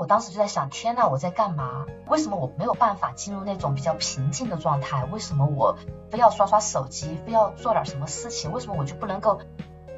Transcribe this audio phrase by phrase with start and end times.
[0.00, 1.84] 我当时就在想，天呐，我在干嘛？
[2.08, 5.04] 为什么我没有办法进入那种比较平静的状态？
[5.04, 5.76] 为什么我
[6.10, 8.50] 非要刷刷手机，非要做点什么事情？
[8.50, 9.42] 为什么我就不能够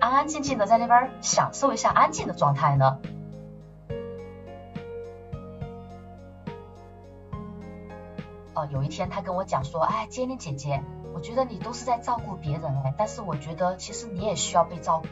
[0.01, 2.99] 安安静静的在那边享受一下安静的状态呢？
[8.55, 10.83] 哦，有一天他跟我讲说，哎，杰妮姐姐，
[11.15, 15.07] 我觉得你都是在照顾别人哎，但是我觉得其实你也需要被照顾。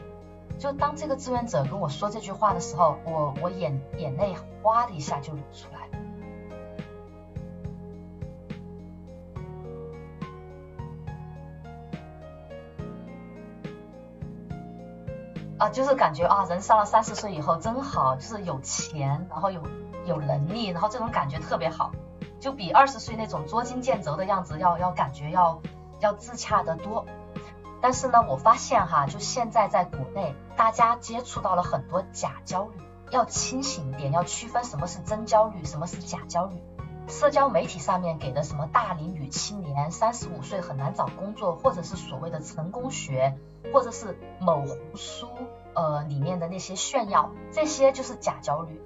[0.61, 5.89] 就当这个志愿者跟我说这句话的时候，我我眼眼泪哗的一下就流出来。
[15.57, 19.63] 啊，就是感觉啊，人上了三十岁以后真好，就是有钱，然后有
[20.05, 21.91] 有能力，然后这种感觉特别好，
[22.39, 25.59] 就比二十岁那种捉襟见肘的样子要要感觉要
[26.01, 27.07] 要自洽的多。
[27.81, 32.79] 但是呢，我发现哈，就现在在国内，大家接触到了很多假焦虑，
[33.09, 36.61] 要清醒一点，要区分什么是真焦虑，什么是假焦虑。
[37.07, 43.35] 社交媒体上面给的什么大龄女青年三十五岁很难找工作，或者是所谓的成功学，
[43.73, 44.63] 或者是某
[44.95, 45.27] 书
[45.73, 48.79] 呃里面的那些炫耀，这些就是假焦虑。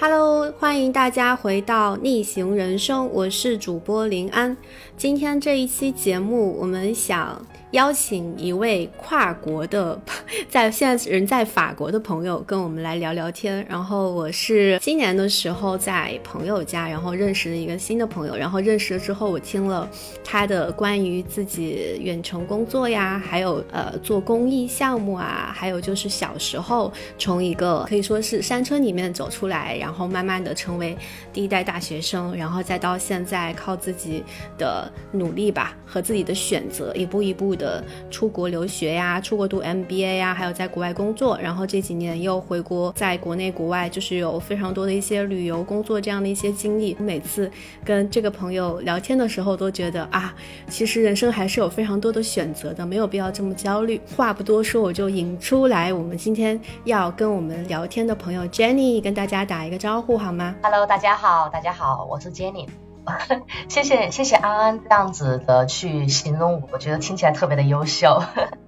[0.00, 4.56] Hello，欢迎大家回到逆行人生，我是主播林安。
[4.98, 7.40] 今天这一期节目，我们想。
[7.72, 10.00] 邀请一位跨国的，
[10.48, 13.62] 在现在人在法国的朋友跟我们来聊聊天。
[13.68, 18.34] 然后我是今年的时候在朋友家，然后认识了一个新的朋友。
[18.34, 19.86] 然后认识了之后，我听了
[20.24, 30.96] 他的关于自己远程工作呀，还有呃做公益项目啊，还有就是小时候从一个可以说是山村里面走出来，然后慢慢的成为
[31.34, 34.24] 第一代大学生，然后再到现在靠自己
[34.56, 37.48] 的努力吧和自己的选择，一步一步。
[37.58, 46.96] 的出国留学呀，出国读 MBA 呀，还有在国外工作，然后这几年又回国，在国内国外就是有非常多的一些旅游工作这样的一些经历。
[47.00, 47.50] 每次
[47.84, 50.32] 跟这个朋友聊天的时候，都觉得啊，
[50.68, 54.00] 其实人生还是有非常多的选择的，没有必要这么焦虑。
[54.16, 62.87] 话不多说，我就引出来我们今天要跟我们聊天的朋友 Jenny，跟大家打一个招呼好吗？Hello，大家好，大家好，我是 Jenny。
[63.68, 68.22] 谢谢谢谢安安这样子的去形容我，我觉得听起来特别的优秀。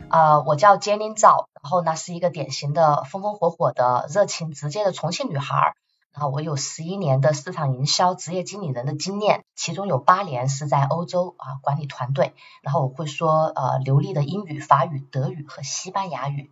[0.09, 5.75] 啊， 我叫 Jenny 赵，然后呢是一个典型的风风火火的热情直接的重庆女孩。
[6.13, 12.35] 然后我有十一年的市场营销职业经理人的经验，其中有八年是在欧洲啊管理团队。
[12.63, 16.51] 然后我会说呃流利的英语、法语、德语和西班牙语。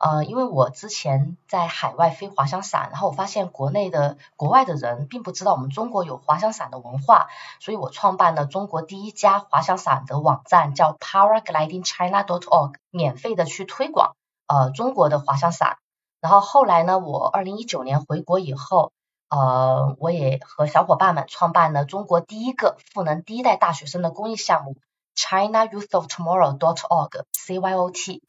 [0.00, 7.26] 呃，因为我之前在海外飞滑翔伞，然后我发现国内的、国外的人并不知道我们中国有滑翔伞的文化，
[7.58, 14.14] 所以我创办了中国第一家滑翔伞的网站，叫 Paraglidingchina.org，免费的去推广
[14.46, 15.78] 呃中国的滑翔伞。
[16.20, 18.92] 然后后来呢，我二零一九年回国以后，
[19.30, 24.76] 呃，我也和小伙伴们创办了中国第一个赋能第一代大学生的公益项目
[25.16, 28.20] China Youth of Tomorrow.org，CYOT。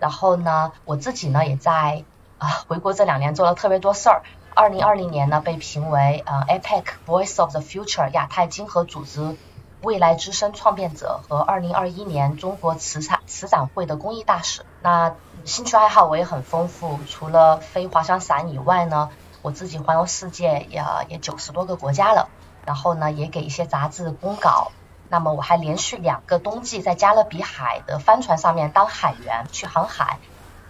[0.00, 2.02] 然后呢，我自己呢也在
[2.38, 4.22] 啊回国这两年做了特别多事儿。
[4.54, 9.36] 二零二零年呢被评为呃 APEC Voice of the Future 亚太经合组织
[9.82, 14.66] 未来之声创变者和二零二一年中国慈善慈善会的公益大使。
[14.82, 19.10] 那兴趣爱好我也很丰富，除了飞滑翔伞以外呢，
[19.42, 22.28] 我自己环游世界也也九十多个国家了。
[22.66, 24.72] 然后呢也给一些杂志公稿。
[25.10, 30.18] 那么我还连续两个冬季在加勒比海的帆船上面当海员去航海，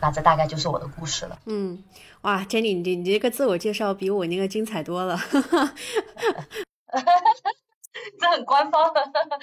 [0.00, 1.38] 那这大概就是我的故事了。
[1.44, 1.84] 嗯，
[2.22, 5.20] 哇，Jenny，你你这个自我介绍比我那个精彩多了。
[8.20, 8.92] 这很官方，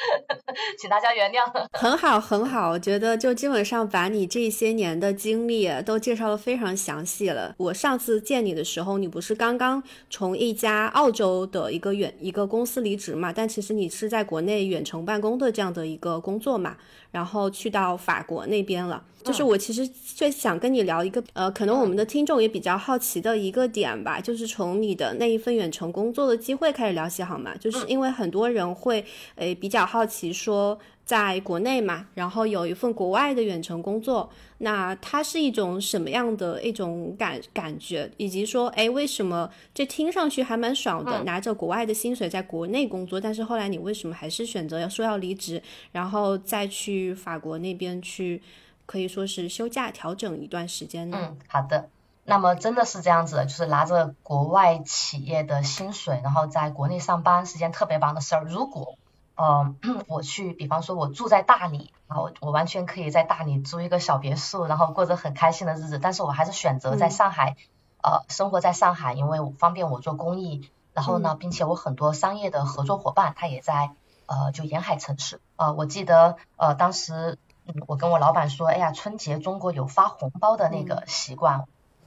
[0.80, 1.46] 请大家原谅。
[1.78, 7.54] 很好，很好，我觉得就基本上把你这些年的经历都介绍的非常详细了。
[7.58, 13.34] 我上次见你的时候，你不是刚刚从一家澳洲的一个远一个公司离职嘛？
[13.34, 16.78] 但其实你是在国内远程办公的这样的一个工作嘛？
[17.18, 19.04] 然后去到法国那边了。
[19.24, 27.54] 就是我其实最想跟你聊一个，呃，可能我们的听众也比较好奇的一个点吧，就是从你的那一份远程工作的机会开始聊起好吗？
[27.60, 29.04] 就是因为很多人会，
[29.36, 48.44] 诶，比较好奇说，在国内嘛，然后有一份国外的远程工作，那它是一种什么样的一种感感觉，以及说，哎，为什么这听上去还蛮爽的，拿着国外的薪水在国内工作，但是后来你为什么还是选择要说要离职，然后再去法国那边去？
[48.86, 51.18] 可以说是休假调整一段时间呢。
[51.22, 51.90] 嗯，好的。
[52.24, 58.46] 那么真的是这样子的，就是拿着国外企业的薪水，然后在国内上班是件特别棒的事儿。
[58.46, 58.96] 如果
[59.38, 59.76] 呃，
[60.10, 66.00] 我去，比方说我住在大理，然后我完全可以在大理租一个小别墅，然后过着很开心的日子。
[66.00, 67.56] 但是我还是选择在上海，
[68.04, 70.70] 呃，生活在上海，因为方便我做公益。
[70.94, 73.92] 然后呢，并且我很多商业的合作伙伴，他也在
[74.26, 75.40] 呃，就沿海城市。
[75.56, 77.38] 呃，我记得呃，当时
[77.86, 81.66] 我跟我老板说，哎呀，春节中国有发红包的那个习惯，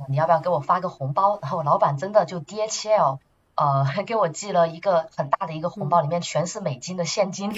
[0.08, 1.38] 你要不要给我发个红包？
[1.40, 3.18] 然后老板真的就 DHL。
[3.60, 7.52] 呃，还 给我寄了一个很大的一个红包，里面全是美金的现金。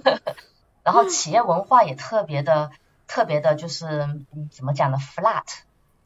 [0.82, 2.70] 然后企业文化也特别的、
[3.06, 5.44] 特别的，就是怎么讲呢？flat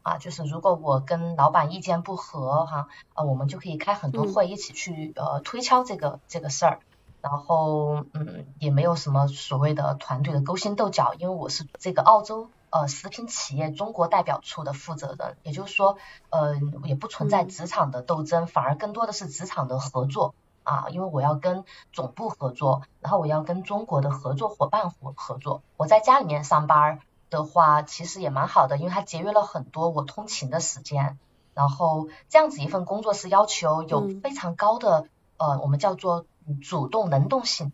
[0.02, 6.80] 啊，就是如果我跟老板意见不合哈，啊，我们就可以开很多会，一起去呃推敲这个这个事儿。
[7.22, 12.50] 然后嗯，也没有什么所谓的团队的勾心斗角，因为我是这个澳洲。
[12.70, 25.62] 呃，食品企业中国代表处的负责人，也就是说，呃，也不存在职场的斗争，反而更多的是职场的合作啊，因为我要跟总部合作，然后我要跟中国的合作伙伴合合作。
[25.76, 31.18] 我在家里面上班的话，其实也蛮好的，因为它节约了很多我通勤的时间。
[31.54, 35.08] 然后这样子一份工作是要求有非常高的
[35.38, 36.24] 呃，我们叫做
[36.62, 37.72] 主动能动性，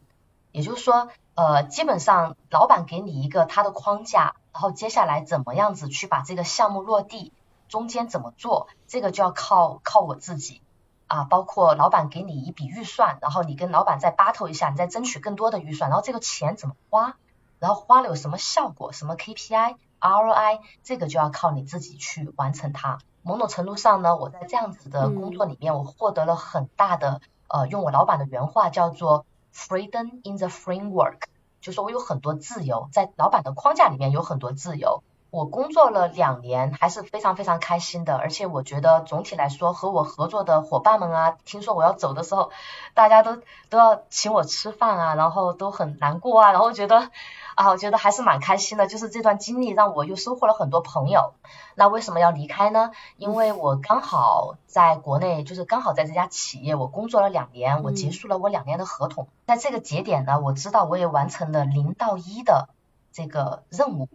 [0.53, 4.37] 也就是说，呃，基本上老板给你一个他的框架。
[4.57, 7.31] 然后接下来怎么样子去把这个项目落地，
[7.69, 10.63] 中间怎么做，这个就要靠靠我自己
[11.09, 17.19] 啊，包括老板给你一笔预算，然后你跟老板再 battle 一下，你再争取更多的预算，然后这个钱怎么花，
[17.59, 22.97] 然后花了有什么效果，什么 KPI、ROI，这个就要靠你自己去完成它。
[23.23, 31.25] 某种程度上呢，我在这样子的工作里面，我获得了很大的呃，用我老板的原话叫做 freedom in the framework。
[31.67, 35.03] 就说我有很多自由，在老板的框架里面有很多自由。
[35.33, 38.17] 我工作了两年，还是非常非常开心的。
[38.17, 42.53] 而且我觉得总体来说，和我合作的伙伴们啊，听说我要走的时候，
[42.95, 47.11] 大家都都要请我吃饭啊，然后都很难过啊，然后觉得。
[47.57, 51.33] 啊，我觉得还是蛮开心的，就是这段经历让我又收获了很多朋友。
[51.75, 52.91] 那为什么要离开呢？
[53.17, 59.29] 因为我刚好在国内，就是刚好在这家企业我工作了两年，我结束了我两年的合同。
[59.47, 62.69] 在这个节点呢，我知道我也完成了零到一的
[63.11, 64.11] 这个任务。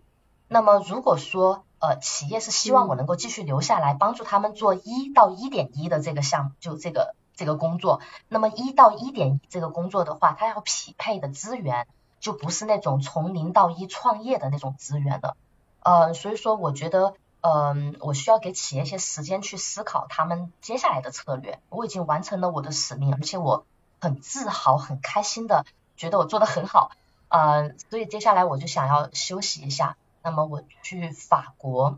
[0.47, 11.87] 那么如果说呃企业是希望我能够继续留下来，帮助他们做一到一点一的这个项目，就这个这个工作，那么一到一点一这个工作的话，它要匹配的资源。
[12.21, 15.35] 就不是那种从零到一创业的那种资源了，
[15.81, 21.59] 呃，所以说我觉得，嗯，我需要给企业一些时间去思考他们接下来的策略。
[21.69, 23.65] 我已经完成了我的使命，而且我
[23.99, 25.65] 很自豪、很开心的
[25.97, 26.91] 觉得我做的很好，
[27.27, 29.97] 嗯，所以接下来我就想要休息一下。
[30.23, 31.97] 那么我去法国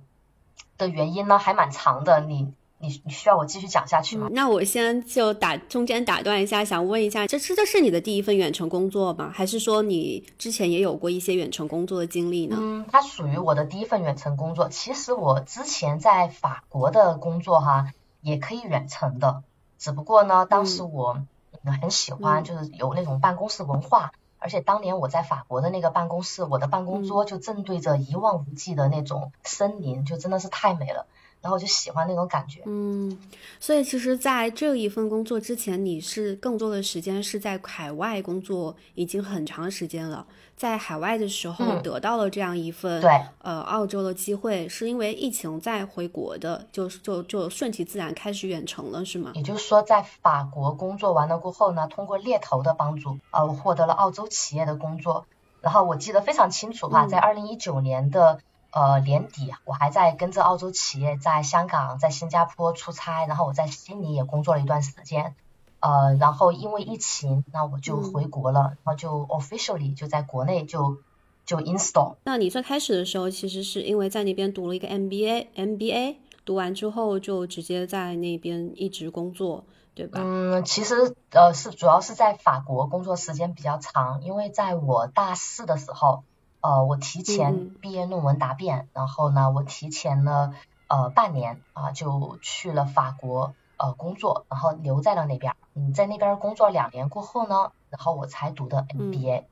[0.78, 2.54] 的原因呢，还蛮长的，你。
[2.84, 4.28] 你你需要我继续讲下去吗？
[4.32, 9.32] 那我先就打中间打断一下，想问一下，这是这是你的第一份远程工作吗？
[9.34, 12.58] 还是说你之前也有过一些远程工作的经历呢？
[12.60, 14.68] 嗯，它属于我的第一份远程工作。
[14.68, 19.44] 其实我之前在法国的工作哈，也可以远程的，
[19.80, 21.24] 只不过呢，当时我
[21.82, 31.08] 很喜欢就是有那种办公室文化，而且当年我在法国的那个办公室，我的办公桌就正对着一望无际的那种森林，就真的是太美了。
[31.44, 33.20] 然后我就喜欢那种感觉，嗯，
[33.60, 40.26] 所以其实，在这一份工作之前，你是更多的时间是在海外工作，已经很长时间了。
[40.56, 49.34] 在海外的时候得到了这样一份对呃澳洲的机会，是因为疫情再回国的，就就就顺其自然开始远程了，是吗？
[49.36, 55.26] 也就是说，在法国工作完了过后呢，通过猎头的帮助，呃，我获得了澳洲企业的工作。
[55.60, 58.40] 然后我记得非常清楚哈，在二零一九年的。
[58.74, 65.36] 呃，年底我还在跟着澳洲企业在香港、在新加坡出差，然后我在悉尼也工作了一段时间。
[65.80, 70.98] 呃，然后因为疫情，那我就回国了，然后就 officially 就在国内就
[71.46, 72.16] 就 install。
[72.24, 80.20] 那你最开始的时候，其实是因为在那边读了一个 MBA，MBA 读完之后就直接在那边一直工作，对吧？
[80.24, 86.24] 嗯，其实呃是主要是在法国工作时间比较长，因为在我大四的时候。
[86.64, 90.54] 呃，我提前毕业论文答辩，然后呢，我提前了
[90.88, 95.58] 呃半年啊，就去了法国呃工作，然后留在了那边。
[95.74, 99.44] 嗯，在那边工作两年过后呢，然后我才读的 MBA，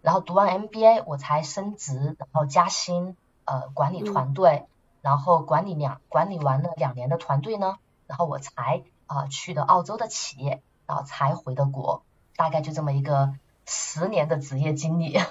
[0.00, 4.66] 然后读完 MBA 我才升职，然后加薪，呃，管理团队，
[5.02, 12.04] 然后管理两管理完了两年的团队呢，然后我才啊去的澳洲的企业，然后才回的国，
[12.36, 13.34] 大概就这么一个
[13.66, 15.18] 十年的职业经历。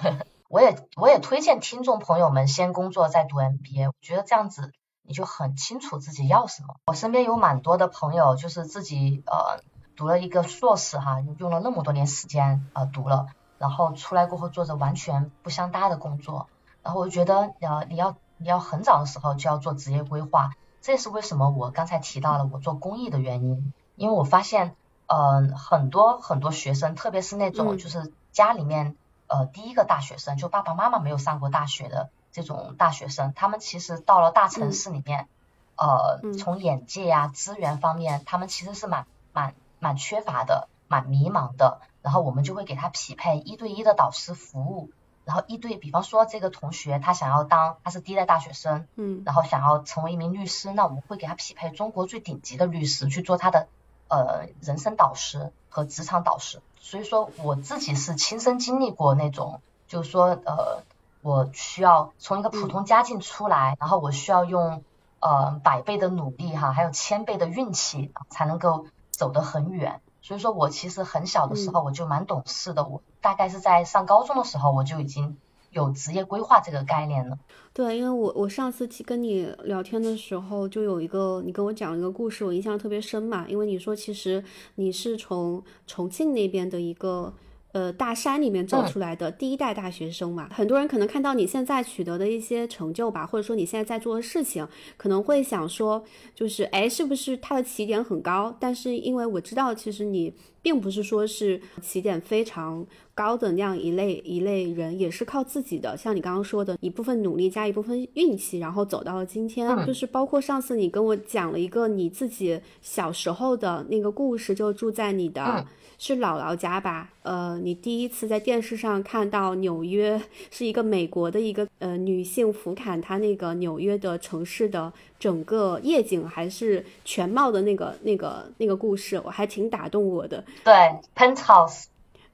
[0.49, 4.71] 我也我也推荐听众朋友们先工作再读 MBA，我觉得这样子
[5.03, 6.77] 你就很清楚自己要什么。
[6.87, 9.61] 我身边有蛮多的朋友，就是自己呃
[9.95, 13.27] 读了一个硕士哈，用了那么多年时间呃读了，
[13.59, 16.49] 然后出来过后做着完全不相搭的工作，
[16.81, 24.75] 然后我就觉得呃你要你要很早的时候就要做职业规划，这也是为什么我刚才提到了我做公益的原因，因为我发现
[25.05, 28.95] 呃很多很多学生，特别是那种就是家里面
[29.29, 35.29] 呃第一个大学生，就爸爸妈妈没有上过大学的这种大学生，他们其实到了大城市里面，
[35.77, 41.79] 呃从眼界呀资源方面，他们其实是蛮蛮蛮缺乏的，蛮迷茫的。
[42.01, 44.89] 然后我们就会给他匹配一对一的导师服务，
[45.25, 53.67] 然后一对，比方说这个同学他想要当他是第一代大学生，嗯，然后想要成为一名律师，那我们会给他匹配中国最顶级的律师去做他的
[54.09, 56.61] 呃人生导师和职场导师。
[56.81, 60.83] 所以说我自己是亲身经历过那种，就是说呃
[61.21, 64.83] 我需要从一个普通家境出来，然后我需要用
[65.19, 70.01] 呃百倍的努力哈，还有千倍的运气才能够走得很远。
[70.21, 75.37] 所以说我其实很小的时候我就蛮懂事的，我大概是在上高中的时候我就已经
[75.71, 77.37] 有职业规划这个概念呢。
[77.73, 83.45] 对，因为我我上次去跟你聊天的时候，就有一个你跟我讲了一个故事，我印象特别深嘛。
[83.47, 84.43] 因为你说其实
[84.75, 87.33] 你是从重庆那边的一个。
[87.71, 98.57] 呃，大山里面走出来的第一代大学生嘛，很多人可能看到你现在取得的一些成就吧，或者说你现在在做的事情，可能会想说，就是哎，是不是他的起点很高？
[98.59, 109.69] 但是因为我知道，其实你并不是说是起点非常高的那样一类一类人，也是靠自己的，像你刚刚说的一部分努力加一部分运气，然后走到了今天。
[109.85, 115.65] 就是包括上次你跟我讲了一个你自己小时候的那个故事，就住在你的。
[116.01, 117.09] 是姥姥家吧？
[117.23, 130.43] 呃，你第一次在电视上看到纽约是一个美国的一个呃女性俯瞰她那个纽约的城市的整个夜景还是全貌的那个那个那个故事，我还挺打动我的。
[130.63, 130.73] 对
[131.15, 131.85] ，Penthouse。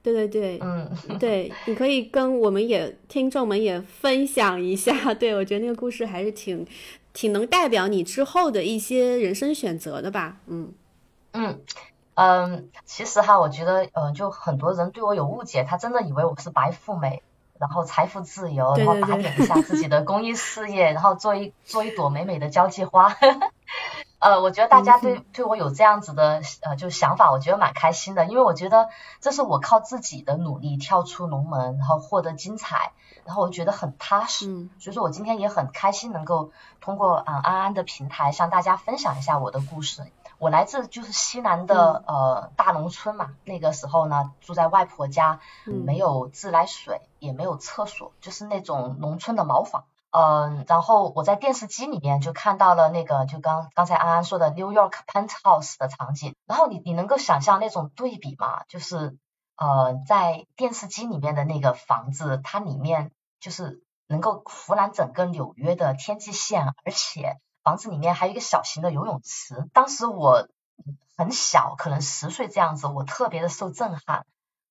[0.02, 0.88] 对对对，嗯，
[1.18, 5.12] 对，你可以跟我们也听众们也分享一下。
[5.14, 6.64] 对我觉得那个故事还是挺
[7.12, 10.36] 挺能代表你之后的一些人生选择的吧？
[10.46, 10.72] 嗯
[11.32, 11.60] 嗯。
[12.18, 17.22] 嗯，其实哈，我觉得，嗯，就很多人对我有误解，他真的以为我是白富美，
[17.58, 23.16] 然后财富自由，然后打点一下自己的公益事业，然后做一做一朵美美的交际花。
[24.18, 28.88] 呃，我觉得大家对对我有这样子的呃就想法，我觉得蛮开心的，因为我觉得
[29.20, 32.92] 这是我靠自己的努力跳出龙门，然后获得精彩，
[33.26, 34.70] 然后我觉得很踏实。
[34.78, 40.02] 所以说我今天也很开心能够通过啊安安的平台向大家分享一下我的故事。
[40.38, 49.84] 我来自就是西南的呃大农村嘛，那个时候呢住在外婆家，没有自来水，也没有厕所，就是那种农村的茅房。
[50.10, 58.64] 嗯，然后我在电视机里面就看到了那个就刚刚才安安说的 New York Penthouse 的场景，然后你你能够想象那种对比吗？
[58.68, 59.16] 就是
[59.56, 63.10] 呃在电视机里面的那个房子，它里面
[63.40, 67.38] 就是能够俯览整个纽约的天际线，而且。
[67.62, 70.46] 房子里面还有一个小型的游泳池，当时我
[71.16, 74.24] 很小，可能十岁这样子，我特别的受震撼。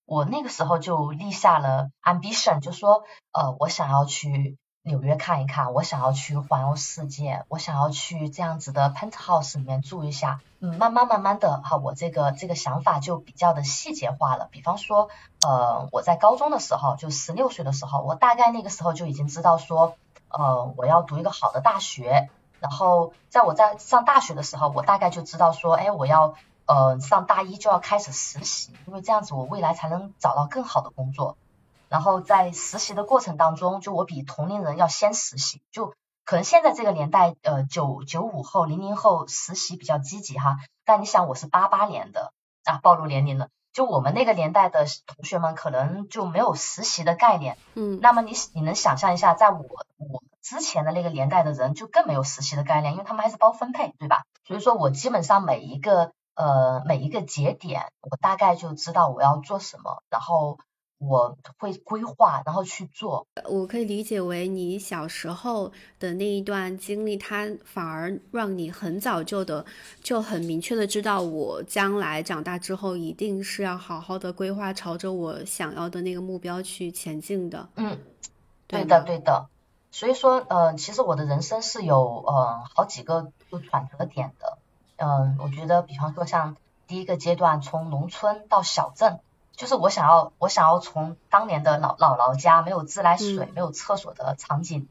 [0.06, 10.42] 我那个时候就立下了 ambition，就说，呃，我想要去纽约看一看，我想要去环游世界，我想要去这样子的 penthouse 里面住一下。
[10.60, 14.48] 嗯，慢慢慢慢的哈，我这个这个想法就比较的细节化了。
[14.51, 15.10] 比方说，
[15.42, 19.96] 呃，我在高中的时候，就十六岁的时候，我大概那个时候就已经知道说，
[20.30, 22.30] 呃，我要读一个好的大学。
[22.60, 26.36] 然后在我在上大学的时候，我大概就知道说，哎，我要
[26.68, 31.38] 呃上大一就要开始实习，因为这样子我未来才能找到更好的工作。
[31.89, 40.58] 然后在实习的过程当中，就我比同龄人要先实习，就可能现在这个年代，呃九九五后、零零后实习比较积极哈。
[40.86, 42.32] 但你想，我是八八年的
[42.63, 43.50] 啊，暴露年龄了。
[43.74, 47.58] 就我们那个年代的同学们，可能就没有实习的概念。
[47.74, 48.00] 嗯。
[48.01, 50.24] 那么你你能想象一下，在我我。
[50.46, 54.25] 之前的那个年代的人就更没有实习的概念，因为他们还是包分配，对吧？
[54.46, 60.60] 所以说我基本上每一个呃每一个节点，我大概就知道我要做什么，然后
[60.98, 63.28] 我会规划，然后去做。
[63.50, 69.66] 我可以理解为你小时候的那一段经历，它反而让你很早就的
[70.02, 77.68] 就很明确的知道，我将来长大之后一定是要好好的规划，朝着我想要的那个目标去前进的。
[77.75, 78.00] 嗯，
[78.68, 79.48] 对的，对的。
[79.92, 84.58] 所以说，呃，其实我的人生是有呃好几个就转折点的，
[84.98, 89.20] 嗯，我觉得，比方说像第一个阶段，从农村到小镇，
[89.55, 94.88] 就是我想要我想要从当年的老姥姥家没有自来水、没有厕所的场景，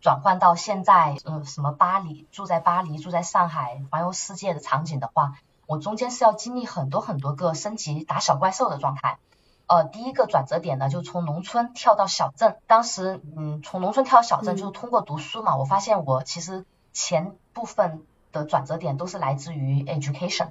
[0.00, 5.34] 转换到现在，嗯，什么巴黎住在巴黎、住在上海环游世界的场景的话，
[5.66, 9.18] 我中间是要经历很多很多个升级打小怪兽的状态。
[9.66, 12.58] 呃，第一个转折点呢，就从农村跳到小镇。
[12.66, 15.56] 当时，嗯，从农村跳到小镇，就是通过读书嘛。
[15.56, 20.50] 我发现我其实前部分的转折点都是来自于 education。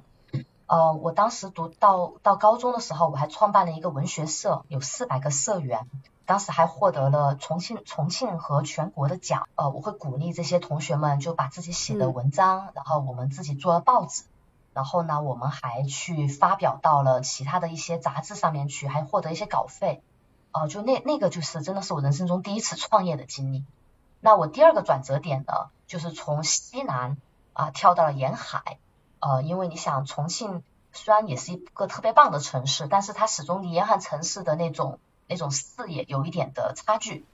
[0.74, 5.88] 呃，我当时读到到高中的时候，我还创办了一个文学社，有四百个社员，
[6.26, 9.46] 当时还获得了重庆重庆和全国的奖。
[9.54, 14.24] 呃，我会鼓励这些同学们就把自己写的文章，然后我们自己做了报纸。
[14.72, 20.02] 然后呢，我们还去发表到了其他的一些杂志上面去，还获得一些稿费。
[20.50, 23.64] 哦，就那那个就是真的是我人生中第一次创业的经历。
[24.18, 27.16] 那我第二个转折点呢，就是从西南
[27.52, 28.78] 啊跳到了沿海。
[29.26, 30.62] 呃，因为你想，重庆
[30.92, 37.24] 虽然也是一个特别棒的城市，但是它始终离沿海城市的那种那种视野有一点的差距。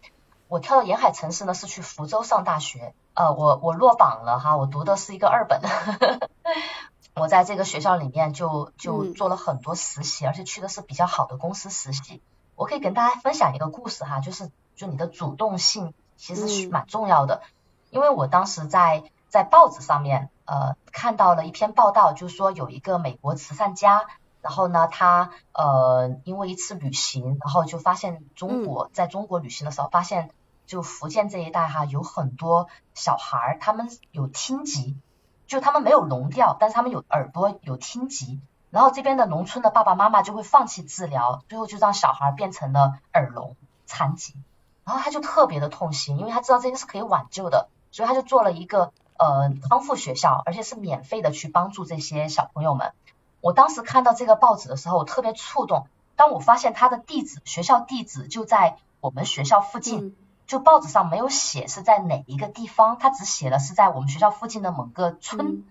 [0.46, 2.94] 我跳到沿海城市呢，是去福州上大学。
[3.14, 5.60] 呃，我我落榜了哈，我读的是一个二本。
[7.16, 12.22] 我在这个学校里面就就做了很多实习，而且去的是比较好的公司实习。
[12.54, 17.42] 我可以跟大家分享一个故事哈，就是就你的主动性其实是蛮重要的。
[17.90, 24.06] 因为我当时在在报纸上面呃看到了一篇报道，就是说有一个美国慈善家，
[24.42, 30.30] 然后呢他呃因为一次旅行，然后就发现中国在中国旅行的时候发现
[30.66, 34.98] 就福建这一带哈有很多小孩儿他们有听级。
[35.50, 38.40] 就他们没有聋掉，但是他们有耳朵有听级，
[38.70, 44.36] 然后这边的农村的爸爸妈妈就会放弃治疗，最后就让小孩变成了耳聋残疾，
[44.84, 52.92] 然后他就特别的痛心，因为他知道这个是可以挽救的，所以他就做了一个呃康复学校，而且是免费的去帮助这些小朋友们。
[53.40, 55.86] 我当时看到这个报纸的时候，我特别触动，
[56.16, 60.16] 当我发现他的地址学校地址就在我们学校附近。
[60.46, 65.62] 就报纸上没有写是在哪一个地方，他只写了是在我们学校附近的某个村。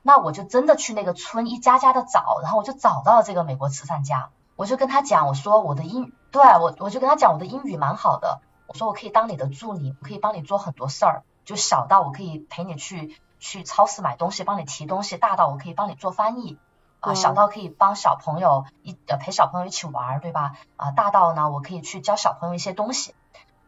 [0.00, 4.30] 那我就真的去那个村一家家的找，然后我就找到了这个美国慈善家。
[4.56, 16.58] 我就跟他讲，我说我的英，对我我就跟他讲我的英语蛮好的，我说我可以当你的助理，我可以帮你做很多事儿，就小到我可以陪你去去超市买东西，帮你提东西，大到我可以帮你做翻译
[17.00, 20.52] 啊，小到可以帮小朋友一呃陪小朋友一起玩，对吧？
[20.76, 23.14] 啊，大到呢我可以去教小朋友一些东西。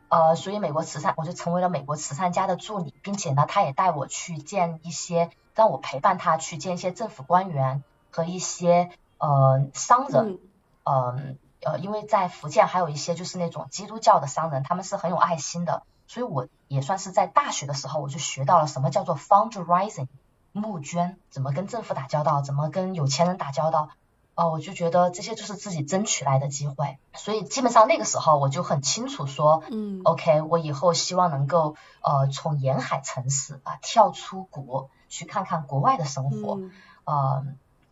[0.08, 7.82] 呃，所以美国慈善我就成为了美国慈善家的助理，并且呢，他也带我去见一些，让我陪伴他去见一些政府官员
[8.12, 10.38] 和一些呃商人，
[10.84, 20.08] 嗯呃，因为在福建还有一些就是那种基督教的商人，他们是很有爱心的，所以我也算是在大学的时候我就学到了什么叫做 fundraising
[20.52, 23.90] 募捐，怎么跟政府打交道，怎么跟有钱人打交道。
[24.36, 36.58] 哦，我就觉得这些就是自己争取来的机会，所以基本上那个时候我就很清楚说，嗯，OK，我以后希望能够呃从沿海城市啊跳出国去看看国外的生活，
[37.04, 37.44] 呃，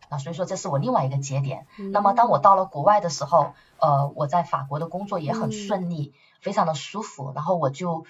[0.09, 1.65] 啊，所以说这是我另外一个节点。
[1.93, 8.05] 那么当我到了国外的时候，呃，我在法国的工作也很顺利，非常的舒服，然后我就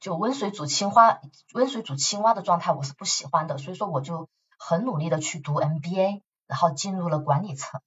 [0.00, 1.20] 就温水煮青蛙，
[1.54, 6.22] 温水煮青蛙的状态我是不喜欢的，所以说我就很努力的去读 MBA。
[6.48, 7.80] 然后进入了管理层，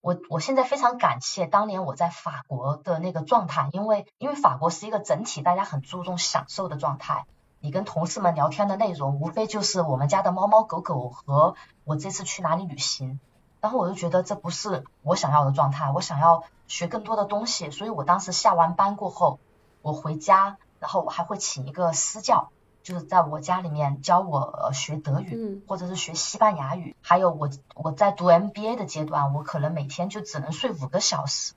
[0.00, 7.24] 我我现在非常感谢当年我在法国的那个状态，因为因为法国是一个整体，大家很注重享受的状态。
[7.60, 13.20] 你跟同事们聊天的内容，无非就是我们家的猫猫狗狗和我这次去哪里旅行。
[13.60, 17.70] 然后我就觉得这不是我想要的状态，我想要学更多的东西。
[17.70, 19.38] 所以我当时下完班过后，
[19.82, 22.50] 我回家，然后我还会请一个私教。
[22.82, 31.52] 就是在我家里面教我学德语，或者是学西班牙语，还有我我在读 MBA 的阶段，我可能每天就只能睡五个小时，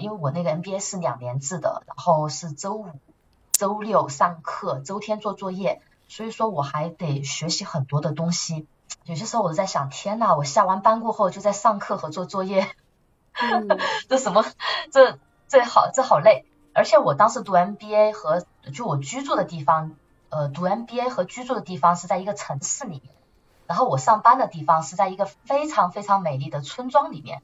[0.00, 2.88] 因为我那个 MBA 是两年制的，然后是周五、
[3.52, 8.66] 周六上课，周天做作业，所以说我还得学习很多的东西。
[9.04, 12.66] 有些时候我都在想，天呐，我下完班过后就在上课和做作业，
[14.08, 14.44] 这什么？
[14.90, 19.96] 这这好这好累，而且我当时读 MBA 和就我居住的地方。
[20.30, 23.14] 呃，读 MBA 和居住的地方是在一个城市里面，
[23.68, 27.40] 然后我上班的地方是在一个非常非常美丽的村庄里面。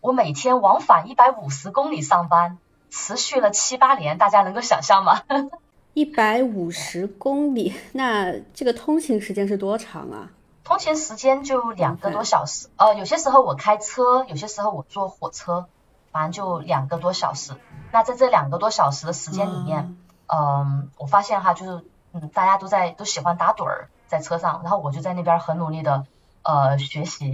[0.00, 2.58] 我每天往返一百五十公里上班，
[2.90, 5.22] 持续了七八年，大家能够想象吗？
[5.94, 10.30] 一百五十公里，那这个通勤时间是多长啊？
[10.64, 12.68] 通勤时间就两个多小时。
[12.76, 15.66] 呃，有些时候我开车，有些时候我坐火车，
[16.10, 17.52] 反正就两个多小时。
[17.92, 19.96] 那在这两个多小时的时间里面，
[20.26, 21.84] 嗯，我发现哈，就是。
[22.14, 26.04] 嗯，大家都在都喜欢打盹儿在车上，然后我就在那边很努力的
[26.42, 27.32] 呃学习。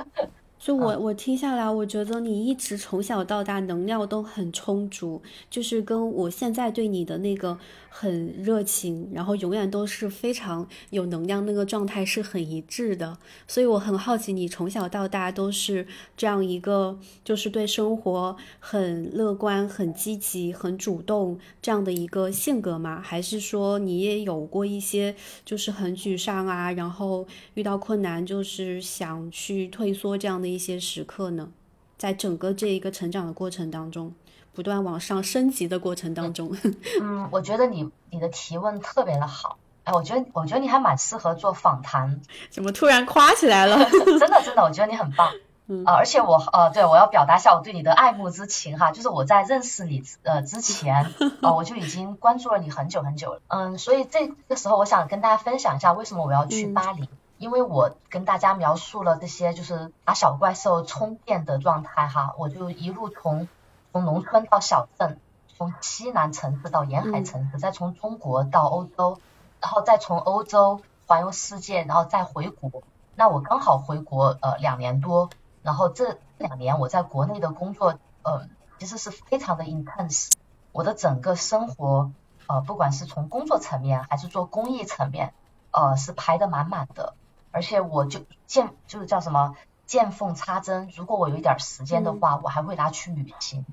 [0.60, 7.56] 就我我听下来，我觉得你一直从小到大能量都很充足，就是跟我现在对你的那个
[7.90, 13.18] 很热情，然后永远都是非常有能量那个状态是很一致的。
[13.48, 23.00] 所以我很好奇，你从小到大都是这样一个，就是对生活很乐观、很积极、很主动这样的一个性格吗？
[23.02, 30.50] 还是说你也有过一些就是很沮丧啊，然后遇到困难就是想去退缩这样的？
[30.50, 31.52] 一些时刻呢，
[31.96, 34.12] 在整个这一个成长的过程当中，
[34.60, 36.54] 不断往上升级的过程当中。
[37.00, 42.20] 嗯，我觉得你你的提问特别的好，哎，我觉得我觉得你还蛮适合做访谈。
[42.52, 43.82] 怎么突然夸起来了？
[43.88, 45.32] 真的真的，我觉得你很棒。
[45.66, 53.40] 嗯，而且我呃，对我要表达一下我对你的爱慕之情哈，就是我在认识你呃之前，呃，我就已经关注了你很久很久了。
[53.48, 57.08] 嗯，所以这个时候我想跟大家分享一下，为什么我要去巴黎。
[57.38, 63.48] 因为我跟大家描述了这些就是打小怪兽充电的状态哈，我就一路从
[63.92, 65.20] 从农村到小镇，
[65.56, 69.20] 从西南城市到沿海城市，再从中国到欧洲，
[69.60, 72.82] 然后再从欧洲环游世界，然后再回国。
[73.16, 75.30] 那我刚好回国呃两年多，
[75.62, 78.48] 然后这两年我在国内的工作呃
[78.78, 80.30] 其实是非常的 intense，
[80.72, 82.12] 我的整个生活
[82.46, 85.34] 呃不管是从工作层面还是做公益层面
[85.70, 87.14] 呃是排的满满的。
[87.52, 93.66] 而且我就见就是叫什么见缝插针，如果我有一点时间的话，我还会拿去旅行，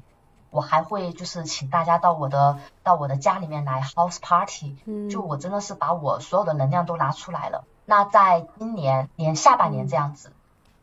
[0.50, 4.76] 我还会就是请大家到我的到我的家里面来 house party，
[5.10, 7.66] 就我真的是把我所有的能量都拿出来了。
[7.86, 10.32] 那在今年年下半年这样子，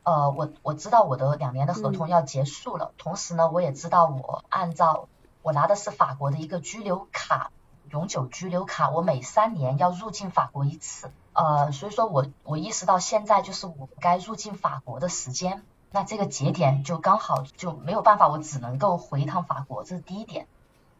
[0.02, 5.08] 呃，我我知道我的两年的合同要结束了，同时呢，我也知道我按照
[5.42, 7.50] 我拿的是法国的一个居留卡，
[7.90, 11.10] 永久居留卡，我每三年要入境法国一次。
[11.34, 15.62] 呃，所以说我我意识到现在就是我该入境法国的时间，
[15.94, 20.48] 那这个节点就刚好就没有办法，我只能够回一趟法国，这是第一点。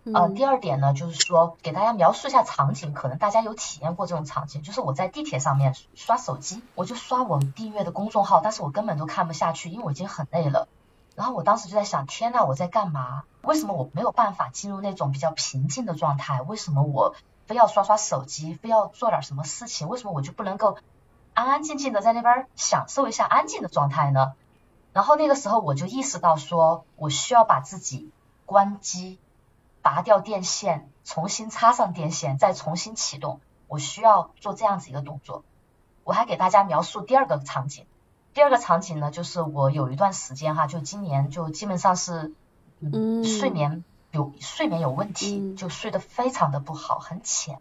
[0.05, 10.69] 呃，第二点呢，就是说给大家描述一下场景，可能大家有体验过这种场景，就是我在地铁上面刷手机，我就刷我订阅的公众号，但是我根本都看不下去，因为我已经很累了。
[11.17, 13.25] 然后我当时就在想，天呐，我在干嘛？
[13.43, 16.41] 为什么我没有办法进入那种比较平静的状态？
[16.43, 17.17] 为什么我？
[17.47, 20.79] 非要刷刷手机，非要做点什么事情，为什么我就不能够
[21.33, 24.35] 安安静静的在那边享受一下安静的状态呢？
[24.95, 28.11] 然后那个时候我就意识到，说我需要把自己
[28.47, 29.19] 关机，
[29.83, 33.41] 拔掉电线，重新插上电线，再重新启动。
[33.69, 35.45] 我需要做这样子一个动作。
[36.05, 37.87] 我还给大家描述第二个场景，
[38.33, 42.33] 第二个场景呢，就是我有一段时间哈，就今年就基本上是
[42.81, 43.85] 嗯睡眠。
[44.13, 47.59] 有睡眠有问题，就睡得非常的不好，很浅。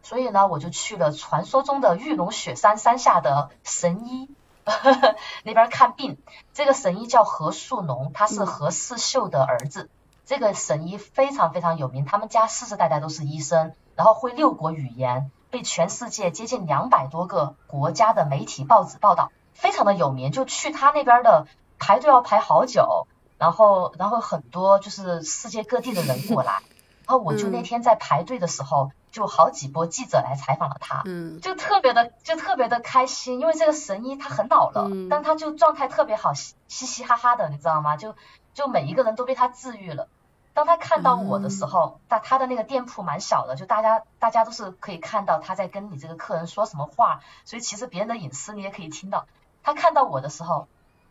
[0.00, 4.30] 所以呢，我就去了传说中的玉龙雪山山下的神医
[5.44, 6.18] 那边看病。
[6.52, 9.90] 这个神医叫何树农，他是何世秀的儿子。
[10.24, 20.32] 这个神医非常非常有名，他们家世世代代都是医生，然后会六国语言，被全世界接近两百多个国家的媒体报纸报道，非常的有名。
[20.32, 21.46] 就去他那边的
[21.78, 23.06] 排队要排好久。
[23.38, 26.54] 然后，然后很多就是世界各地的人过来，
[27.06, 37.96] 然后我就那天在排队的时候，就好几波记者来采访了他，嗯，就特别的，就特别的开心，因为这个神医他很老了，但他就状态特别好，嘻嘻哈哈的，你知道吗？
[37.96, 38.14] 就
[38.54, 40.08] 就每一个人都被他治愈了。
[40.54, 49.26] 当他看到我的时候，他他的那个店铺蛮小的，就大家大家都是可以看到他在跟你这个客人说什么话，所以其实别人的隐私你也可以听到。
[49.62, 50.68] 他看到我的时候，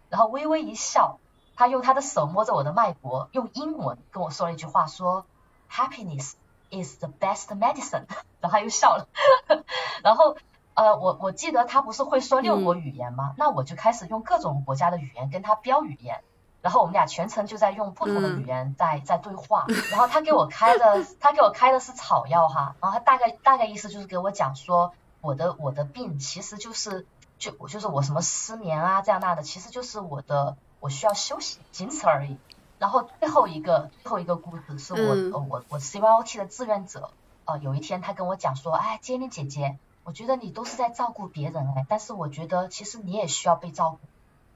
[0.10, 1.19] 然后微微一笑。
[1.60, 5.25] 他用他的手摸着我的脉搏，用英文跟我说了一句话，说
[5.71, 6.33] Happiness
[6.69, 8.06] is the best medicine。
[8.39, 9.08] 然后他又笑了。
[10.03, 10.38] 然后
[10.73, 13.34] 呃，我我记得他不是会说六国语言吗？
[13.38, 16.23] 那我就开始用各种国家的语言跟他标语言。
[16.62, 19.65] 然后我们俩全程就在用不同的语言在在对话。
[19.91, 22.75] 然后他给我开的，他给我开的是草药哈。
[22.82, 27.06] 然后他大概大概意思就是给我讲说，我的我的病其实就是
[27.38, 30.58] 就就是我什么失眠啊这样那的，其实就是我的。
[30.80, 32.38] 我需要休息，仅此而已。
[32.79, 37.11] 然后最后一个最后一个故事是我我我 C Y O T 的志愿者，
[37.45, 43.99] 呃，有一天他跟我讲说，哎，杰妮姐姐，我觉得你都是在照顾别人哎，但是我觉得其实你也需要被照顾。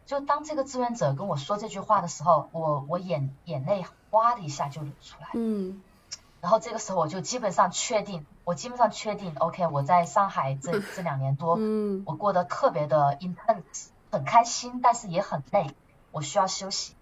[0.05, 5.29] 就当这个志愿者跟我说这句话的时候，我我眼眼泪哗的一下就流出来。
[5.33, 5.81] 嗯。
[6.41, 15.67] 然后这个时候我就基本上确定，我基本上确定，OK，我在上海这 这两年多，嗯，我过得特别的 intense，很开心，但是也很累。
[16.11, 16.95] 我需要休息，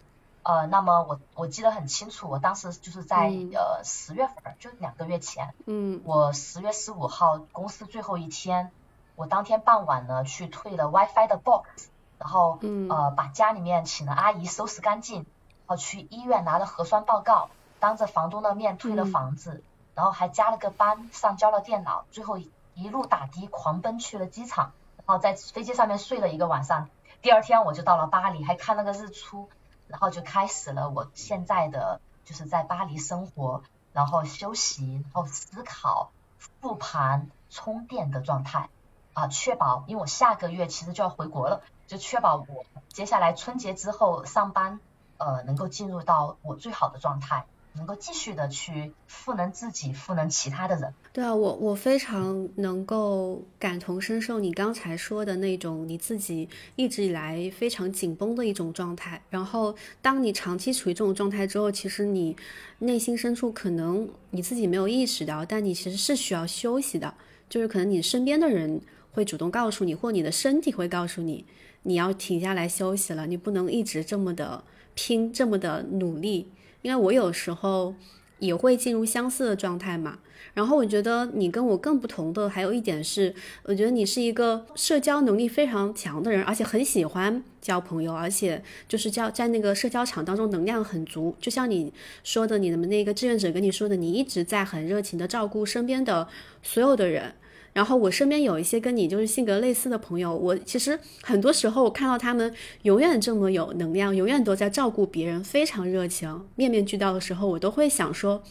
[0.43, 8.71] 呃，那么我我记得很清楚，我当时就是在呃十月份，就两个月前，嗯，我十月十五号公司最后一天，
[9.15, 12.58] 我当天傍晚呢去退了 WiFi 的 box，然后
[12.89, 15.25] 呃把家里面请了阿姨收拾干净，然
[15.67, 17.49] 后去医院拿了核酸报告，
[17.80, 22.38] 当着房东的面退了房子，然后还加了个班，上交了电脑，最后
[22.73, 24.71] 一路打的狂奔去了机场，
[25.06, 26.89] 然后在飞机上面睡了一个晚上，
[27.21, 29.49] 第二天我就到了巴黎，还看了个日出，
[29.89, 38.69] 然后就开始了我现在的就是在巴黎生活，然后休息，然后思考、复盘、充电的状态。
[39.13, 44.80] 啊，确保，因为我下个月其实就要回国了，就确保我接下来春节之后上班，
[45.17, 50.93] 呃，能够进入到我最好的状态，能够继续的去赋能自己，赋能其他的人。
[51.13, 59.21] 对啊，我我非常能够感同身受你刚才说的那种你自己一直以来非常紧绷的一种状态。
[59.29, 62.36] 然后，当你长期处于这种状态之后，其实你
[62.79, 67.13] 内心深处可能你自己没有意识到，但你其实是需要休息的，
[67.49, 68.82] 就是可能你身边的人。
[69.12, 71.43] 会主动告诉你，或你的身体会告诉你，
[71.82, 76.51] 你要停下来休息了，你不能一直这么的拼，这么的努力。
[76.82, 77.94] 因为我有时候
[78.39, 80.20] 也会进入相似的状态嘛。
[80.54, 91.36] 然后我觉得你跟我更不同的还有一点是，我觉得你是一个社交能力非常强的人，而且很喜欢交朋友，而且就是交在那个社交场当中能量很足。
[91.39, 96.28] 就像你说的，你的那个志愿者跟你说的，你一直在很热情的照顾身边的
[96.63, 97.34] 所有的人。
[97.80, 108.44] 然后我身边有一些跟你就是性格类似的朋友，我其实很多时候我看到他们永远这么有能量，永远都在照顾别人，非常热情，面面俱到的时候，我都会想说，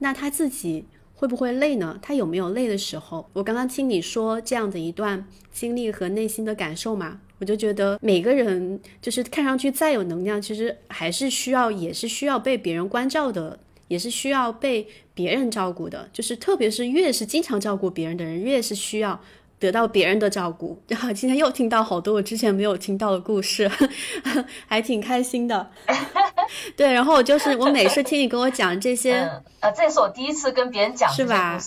[0.00, 1.98] 那他自己会不会累呢？
[2.02, 3.26] 他有没有累的时候？
[3.32, 13.58] 我刚刚听你说这样的一段经历和内心的感受嘛，我就觉得每个人就是看上去再有能量，其实还是需要，也是需要被别人关照的。
[13.88, 19.20] 也是需要被别人照顾的，就是特别是越是经常照顾别人的人，越是需要
[19.58, 20.78] 得到别人的照顾。
[20.88, 23.70] 然 后今天又听到好多我之前没有听到的故事，
[24.66, 25.70] 还挺开心的。
[26.76, 29.14] 对，然后我就是我每次听你跟我讲这些，
[29.60, 31.58] 呃，这也是我第一次跟别人讲是吧？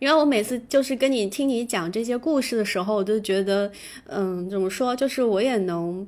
[0.00, 3.70] 因为我每次就是跟你听你讲这些故事的时候，我都觉得，
[4.06, 6.06] 嗯，怎么说，就是我也能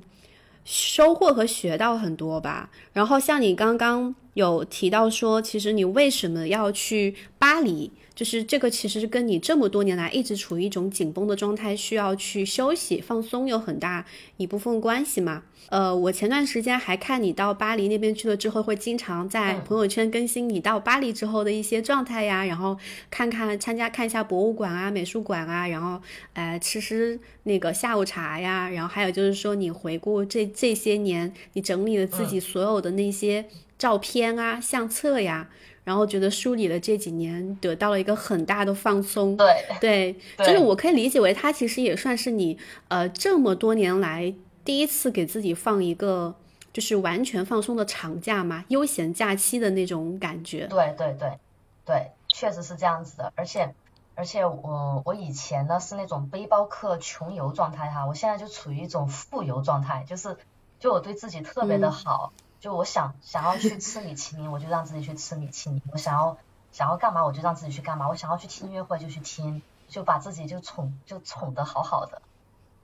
[0.65, 2.69] 收获和学到很多吧。
[2.93, 4.15] 然后像你刚刚。
[4.37, 7.91] 有提到说，其实你为什么要去巴黎？
[8.15, 14.07] 就是这个，其实是跟你这么多年来一直处于一种紧绷的状态，需要去休息放松有很大
[14.39, 15.43] 一部分关系嘛。
[15.69, 22.79] 呃，我前段时间还看你到巴黎那边去了之后，会经常在朋友圈更新你到巴黎之后的一些状态呀，然后
[23.11, 26.01] 看看参加看一下博物馆啊、美术馆啊，然后
[26.33, 33.45] 呃吃吃那个下午茶呀，然后还有就是说你回顾这这些年，你整理了自己所有的那些
[33.79, 35.49] 照片啊、相册呀，
[35.85, 39.37] 然后觉得梳理了这几年，得到了一个很大的放松。
[39.37, 42.59] 对对，就是我可以理解为它其实也算是你
[42.89, 44.35] 呃这么多年来。
[44.65, 46.35] 第一次给自己放一个
[46.73, 50.67] 就是完全放松的长假嘛，悠闲假期的那种感觉。
[50.67, 51.39] 对对对
[51.85, 53.33] 对，确实是这样子的。
[53.37, 53.73] 而且
[54.17, 60.37] 而且我我以前呢是那种背包客穷游状态哈，我现在就处于一种富游状态，就是
[60.81, 62.33] 就我对自己特别的好，
[62.67, 66.37] 就我想想要去吃米其林，我就让自己去吃米其林；我想要
[66.73, 72.21] 想要干嘛，我就让自己去干嘛；我想要去听音乐会就去听，就把自己就宠就宠得好好的。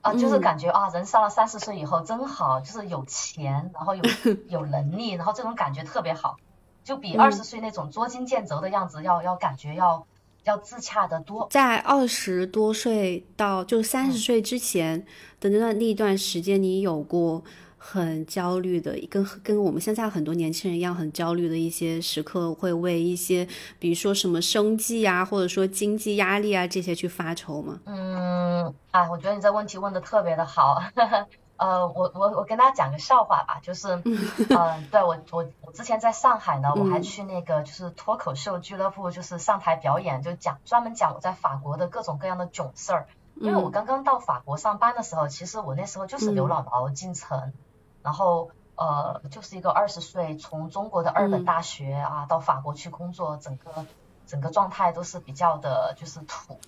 [0.00, 4.04] 啊，就是感觉啊，人上了三十岁以后真好，就是有钱，然后有
[4.46, 6.36] 有能力，然后这种感觉特别好，
[6.84, 10.06] 就比二十岁那种捉襟见肘的样子要要感觉要
[10.44, 11.48] 要自洽的多。
[11.50, 15.04] 在二十多岁到就三十岁之前
[15.40, 17.42] 的那段那段时间，你有过？
[17.84, 23.46] 很焦虑的，跟跟我们现在很多年轻人一样，很焦虑的一些时刻，会为一些，
[23.80, 27.80] 比如说什么生计啊，或者说经济压力啊这些去发愁吗？
[27.86, 30.80] 嗯，啊，我觉得你这问题问的特别的好。
[31.58, 43.06] 呃，我我我跟大家讲个笑话吧，就是， 嗯，对我我我之前在上海呢，我还去那个就是脱口秀俱乐部，就是上台表演，就讲专门讲我在法国的各种各样的囧事儿。
[43.40, 47.52] 因为我刚刚到法国上班的时候，其实我那时候就是刘姥姥进城。
[48.02, 53.86] 然后呃，就是一个二十岁从中国的二本大学啊到法国去工作，整个
[54.26, 56.58] 整个状态都是比较的，就是土。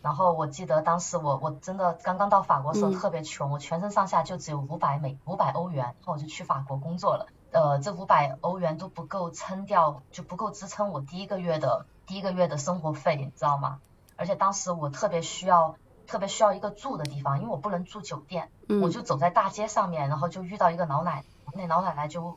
[0.00, 7.26] 然后我记得当时我我真的刚刚到法国时候特别穷，我全身上下就只有五百美五百欧元，然后我就去法国工作了。
[7.52, 13.80] 呃，这五百欧元都不够撑掉，就不够支撑我第一个月的第一个月的生活费，你知道吗？
[14.16, 15.74] 而且当时我特别需要。
[16.10, 18.50] 特别需要一个住的地方，因为我不能住酒店，
[18.82, 21.22] 我就走在大街上面，然后就遇到一个老奶，
[21.54, 22.36] 那老奶奶就，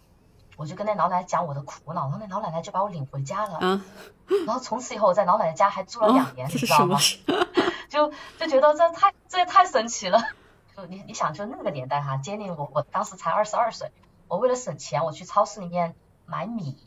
[0.58, 3.58] 我就跟那老奶奶讲我的苦恼，然后那老奶奶就把我领回家了，
[4.46, 7.00] 然后从此以后我在老奶奶家还住了两年，你知道吗？
[7.90, 10.20] 就就觉得这太这也太神奇了，
[10.78, 13.92] 就你你想就那个年代哈，杰宁我我当时才二十二岁，
[14.28, 15.96] 我为了省钱，我去超市里面
[16.28, 16.78] 买米，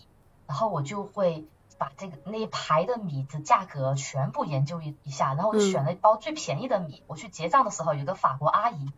[0.46, 7.02] 然后我就会把这个那一排的米的价格全部研究一一下，然后我就选了一包最便宜的米。
[7.06, 8.90] 我去结账的时候，有个法国阿姨，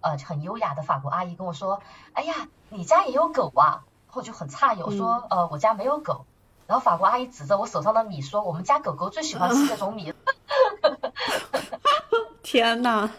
[0.00, 1.80] 呃，很优雅的法国阿姨跟我说
[2.14, 6.24] ：“哎呀，你家也有狗啊？”然后就很诧异，我说：“呃，我家没有狗。”
[6.66, 10.12] 然后法国阿姨指着我手上的米说：“我们家狗狗最喜欢吃这种米。”
[12.42, 13.10] 天呐！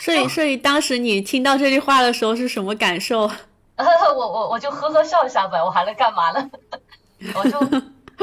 [0.00, 3.22] 所以，所以当时你听到这句话的时候是什么感受？
[3.78, 6.50] 我我我就呵呵笑一下呗，我还能干嘛呢？
[7.34, 7.58] 我就，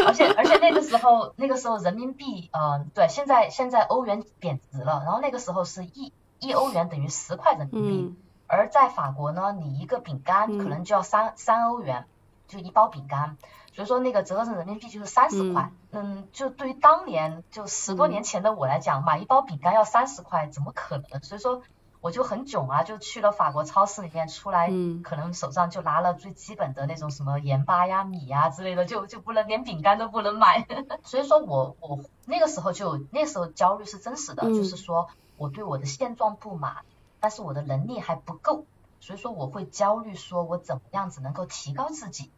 [0.05, 8.15] 而且而且那个时候那个时候人民币，嗯，对，现在现在欧元贬值了，然后那个时候是一一欧元等于十块人民币，
[8.47, 12.05] 而在法国呢，你一个饼干可能就要三三欧元，
[12.47, 13.37] 就一包饼干。
[13.73, 21.21] 所以说那个折合成人民币就是三十块，嗯，就对于当年就十多年前的我来讲，买一包饼干要三十块，怎么可能？
[21.21, 21.61] 所以说
[22.05, 24.69] 我就很囧啊，就去了法国超市里面，出来
[25.03, 30.67] 可能手上就拿了最基本的那种什么盐巴呀、米呀之类的，就就不能连饼干都不能买。
[31.03, 36.85] 所以说我我那个时候就那时候焦虑是真实的，就是说我对我的现状不满，
[37.19, 38.65] 但是我的能力还不够，
[38.99, 42.29] 所以说我会焦虑，说我怎么样子能够提高自己。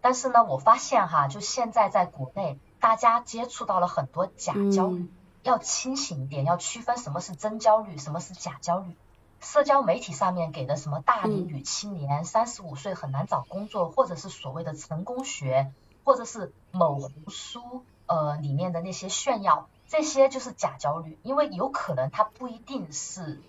[0.00, 5.08] 但是呢，我发现哈，就现在在国内，大家接触到了很多假焦虑，
[5.46, 8.96] 要清醒一点，要区分什么是真焦虑，什么是假焦虑。
[9.40, 15.72] 社交媒体上面给的什么大龄女青年三十五岁很难找工作，或者是所谓的成功学，
[16.04, 23.40] 或者是某红书呃里面的那些炫耀，这些就是假焦虑，因为有可能它不一定是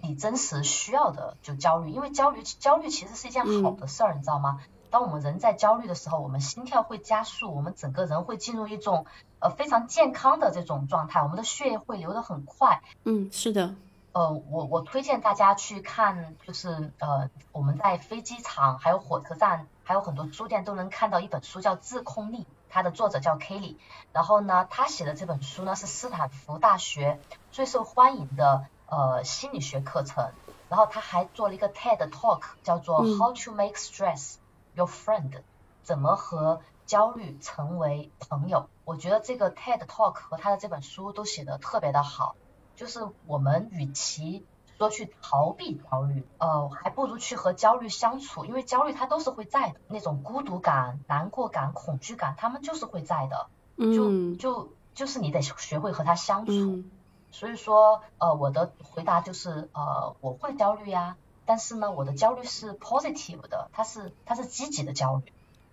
[0.00, 4.60] 你真实需要的就焦虑，因为焦虑焦虑其实是一件好的事儿，你知道吗？
[4.90, 9.06] 当我们人在焦虑的时候，我们心跳会加速，我们整个人会进入一种
[9.42, 12.80] 呃非常健康的这种状态，我们的血液会流得很快。
[13.04, 13.74] 嗯，是的。
[14.12, 23.76] 呃，我我推荐大家去看，就是呃我们在飞机场、还有火车站、还有很多书店都能看到一本书叫《自控力》，它的作者叫 Kelly。
[24.12, 27.18] 然后呢，他写的这本书呢是斯坦福大学
[27.50, 30.30] 最受欢迎的呃心理学课程。
[30.68, 34.36] 然后他还做了一个 TED Talk，叫做 How to Make Stress。
[34.74, 35.40] Your friend，
[35.82, 38.68] 怎么和焦虑成为朋友？
[38.84, 42.36] 我觉得这个 TED Talk 和他的这本书都写的特别的好。
[42.74, 44.46] 就是我们与其
[44.78, 49.80] 说去逃避焦虑，呃，还不如去和焦虑相处，因为焦虑它都是会在的。
[49.88, 53.48] 那种孤独感、难过感、恐惧感，他们就是会在的。
[53.76, 56.82] 就就就是你得学会和他相处。
[57.30, 61.16] 所以说，呃，我的回答就是，呃，我会焦虑呀。
[61.44, 65.32] 但是呢，我的焦虑是 positive 的，它是它是积极的焦虑，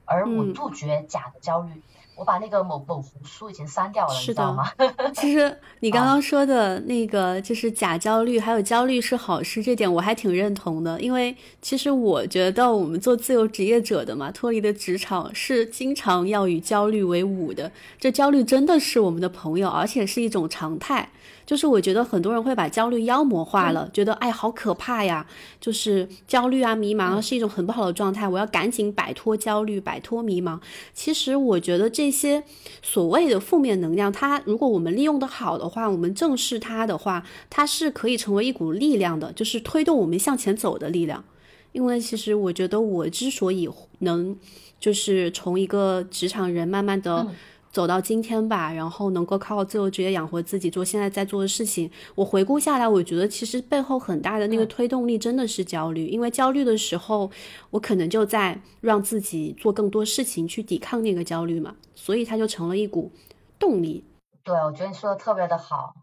[0.10, 1.70] 而我杜绝假的焦虑。
[2.16, 4.70] 我把那个某某红书已经删掉了，你知道吗？
[5.14, 11.00] 其实 你刚刚说的那个就是假焦虑，还有焦虑是好事，这点我还挺认同的。
[11.00, 17.72] 因为其实我觉得我们做自由职业者的嘛，脱离的职场是经常要与焦虑为伍的。
[17.98, 21.08] 这焦虑真的是我们的朋友，而且是一种常态。
[21.50, 25.26] 就是我觉得很多人会把焦虑妖魔化了，觉得哎好可怕呀，
[25.60, 30.60] 就是焦虑啊迷茫啊是一种很不好的状态，我要赶紧摆脱焦虑，摆脱迷茫。
[30.94, 32.44] 其实我觉得这些
[32.84, 41.24] 所谓的负面能量，它如果我们利用的好的话，我们正视它的话，它是可以成为一股力量的，就是推动我们向前走的力量。
[41.72, 43.68] 因为其实我觉得我之所以
[44.02, 44.38] 能
[44.80, 47.26] 就是从一个职场人慢慢的。
[47.72, 51.90] 走到今天吧，然后能够靠自由职业养活自己，做现在在做的事情。
[52.16, 57.30] 我回顾下来，我觉得其实背后很大的那个推动力真的是焦虑，因为焦虑的时候，
[57.70, 63.12] 我可能就在让自己做更多事情去抵抗那个焦虑嘛，所以它就成了一股
[63.60, 64.04] 动力。
[64.44, 65.94] 对，我觉得你说的特别的好。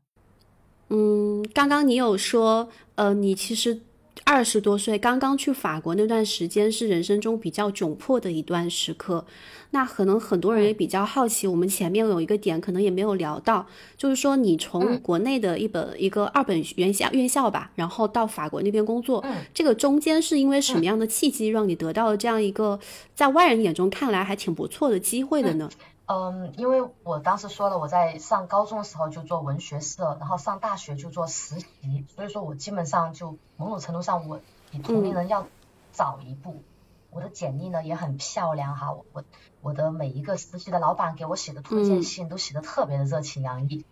[0.88, 3.80] 嗯，刚刚你有说，呃，你其实。
[4.28, 9.24] 二十多岁刚刚去法国那段时间是人生中比较窘迫的一段时刻，
[9.70, 13.64] 那可能很多人也比较好奇，我们前面有一个点可能也没有聊到，
[13.96, 22.80] 就是说你从国内的一本一个二本院校院校吧，然后到法国那边工作，这个中间是因为什么样的契机让你得到了这样一个
[23.14, 25.70] 在外人眼中看来还挺不错的机会的呢？
[26.06, 34.40] 嗯，因为我当时说了，我在上高中的时候就做文学社，然后上大学就做实习，所以说我基本上就某种程度上我
[34.70, 35.46] 比同龄人要
[35.90, 36.62] 早一步。
[37.10, 39.24] 我的简历呢也很漂亮哈，我
[39.62, 43.84] 我的每一个实习的老板给我写的推荐信都写的特别的热情洋溢，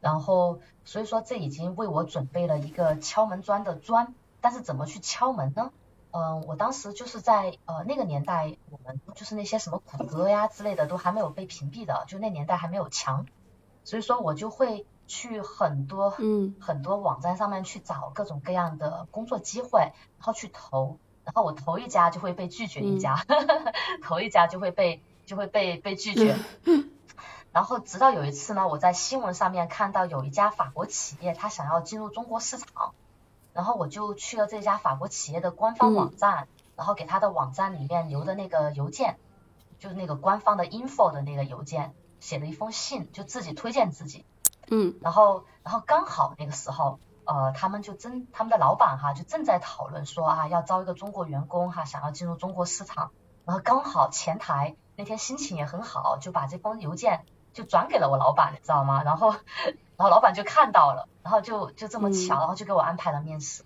[0.00, 5.70] 然后所以说这已经为我准备了一个敲门砖的砖，但是怎么去敲门呢？
[6.12, 13.26] 嗯，我当时就是在呃那个年代，我们就是那些什么谷歌呀之类的都还没有被屏蔽的，就那年代还没有墙，
[13.84, 23.24] 所以说我就会去很多嗯很多网站上面去找各种各样的工作机会，然后去投，然后我投一家就会被拒绝一家，
[24.04, 26.36] 投一家就会被就会被被拒绝。
[27.52, 32.94] 然后直到有一次呢，我在新闻上面看到有一家法国企业，他想要进入中国市场，
[33.52, 39.18] 然后我就去了这家法国企业的官方网站，然后给他的网站里面留的那个邮件，
[39.78, 44.24] 就是那个官方的 info 的那个邮件，写了一封信，就自己推荐自己。
[44.70, 53.10] 嗯然后，然后刚好那个时候，呃，他们就正他们的老板哈就正在讨论说啊，要招一个中国员工哈，想要进入中国市场。
[53.44, 59.02] 然后刚好前台那天心情也很好，就把这封邮件就转给了我老板，你知道吗？
[59.02, 59.34] 然后，
[60.02, 63.62] 然后老板就看到了，然后就就这么巧，嗯然后就给我安排了面试。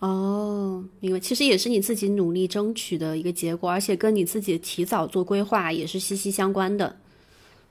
[0.00, 1.18] 哦，明白。
[1.18, 6.94] 其实也是你自己努力争取的一个结果，而且跟你自己提早做规划也是息息相关的。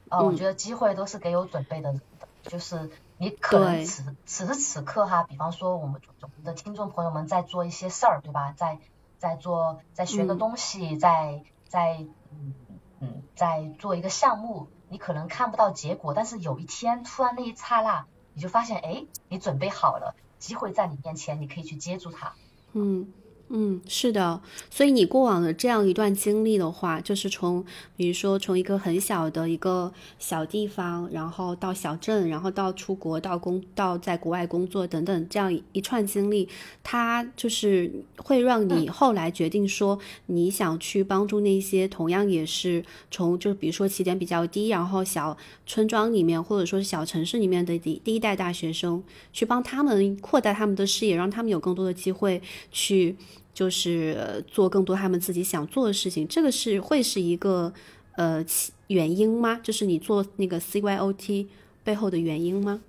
[0.09, 8.51] 呃，我嗯觉得机会都是给有准备的人的，就是你可能此此时此刻哈，比方说我们我们的听众朋友们在做一些事儿，对吧？
[8.57, 8.79] 在
[9.19, 11.99] 在做在学个嗯东西，在在
[12.31, 12.55] 嗯
[12.99, 22.33] 嗯在做一个项目，你可能看不到结果，但是有一天突然那一刹那，你就发现，哎，你准备好了，机会在你面前，你可以去接住它。
[22.73, 23.13] 嗯
[23.51, 24.39] 嗯，是的。
[24.69, 36.47] 所以你过往的这样一段经历的话，就是从比如说从一个很小的一个小地方，然后到小镇，然后到出国，到工到在国外工作等等这样一串经历，
[36.83, 39.97] 它就是会让你后来决定说
[40.27, 45.35] 你想去帮助那些同样也是从就比如说起点比较低，然后小
[45.65, 49.01] 村庄里面或者说是小城市里面的第第一代大学生，
[49.33, 52.39] 去帮他们扩大他们的视野，让他们有更多的机会
[52.71, 53.15] 去
[53.59, 56.25] 就是呃做更多他们自己想做的事情。
[56.29, 57.73] 这个是会是一个
[58.15, 59.59] 呃起原因吗？
[59.61, 61.49] 就是你做那个 CYOT
[61.83, 62.79] 背后的原因吗？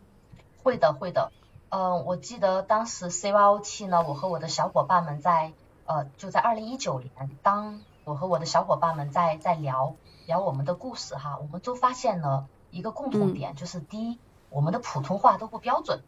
[0.63, 1.33] 会的，会的。
[1.71, 5.53] 嗯、我记得当时 CYOT 呢，我和我的小伙伴们在
[5.87, 7.11] 呃，就在二零一九年，
[7.43, 9.97] 当我和我的小伙伴们在在聊
[10.27, 14.19] 聊我们的故事哈，我们都发现了一个共同点，就是第一，
[14.51, 15.99] 我们的普通话都不标准；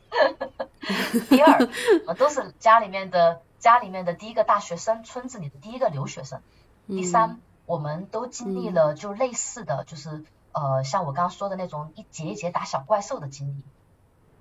[1.28, 1.68] 第二，
[2.06, 6.40] 我们都是家里面的家里面的第一个大学生，村子里的第一个留学生；
[6.86, 13.64] 第三，我们都经历了就类似的就是呃，像我刚刚说的那种一节一节打小怪兽的经历。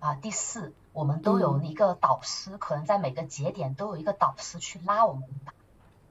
[0.02, 5.54] 啊，第四，我们都有一个导师，可能在每个节点都有一个导师去拉我们一把，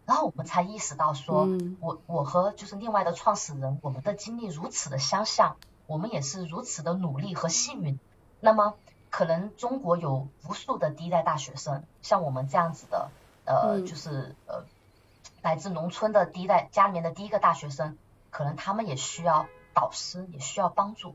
[0.06, 1.76] 然后我们才意识到说，嗯。
[1.80, 5.56] 我我和就是另外的创始人，我们的经历如此的相像，
[5.86, 7.98] 我们也是如此的努力和幸运。
[8.40, 8.74] 那么，
[9.12, 13.10] 可能中国有无数的第一代大学生，像我们这样子的，
[13.44, 14.64] 呃，嗯就是呃，
[15.42, 17.98] 来自农村的第一代家里面的第一个大学生，
[18.30, 19.44] 可能他们也需要
[19.74, 21.14] 导师，也需要帮助。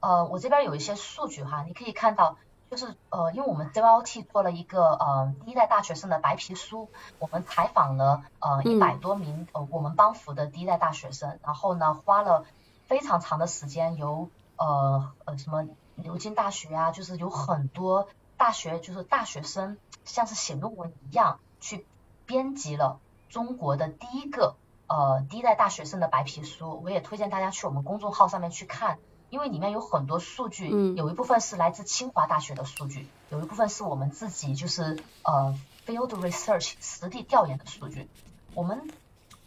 [0.00, 2.36] 呃，我这边有一些数据哈，你可以看到，
[2.70, 12.44] 就是呃，因为我们 CYOT 做了一个呃第一代大学生的白皮书，我们采访了呃一百多名呃我们帮扶的第一代大学生，然后呢花了
[12.88, 15.66] 非常长的时间，由呃呃什么
[15.96, 21.86] 牛津大学啊，就是有很多大学就是大学生像是写论文一样去
[22.26, 28.98] 编辑了中国的第一个呃第一代大学生的白皮书，我也推荐大家去我们公众号上面去看。
[29.30, 38.10] 因为里面有很多数据，嗯有一部分是来自清华大学的数据，有一部分是我们自己就是呃 field research 实地调研的数据。
[38.52, 38.90] 我们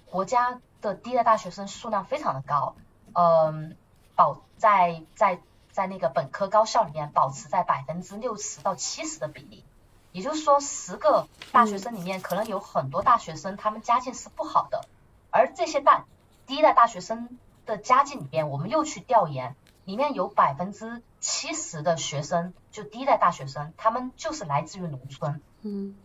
[0.08, 2.76] 国家的第一代大学生数量非常的高，
[3.14, 3.78] 嗯、
[4.16, 5.40] 保在在
[5.76, 9.66] 在那个本科高校里面保持在百分之六十到七十的比例，
[10.14, 14.86] 也就是说十个大学生里面可能有很多大学生他们家境是不好的，
[15.32, 16.06] 而这些大
[16.48, 19.54] 第一代大学生的家境里面，我们又去调研。
[19.84, 25.44] 里面有百分之七十的学生，就第一代大学生，他们就是来自于农村。
[25.62, 25.96] 嗯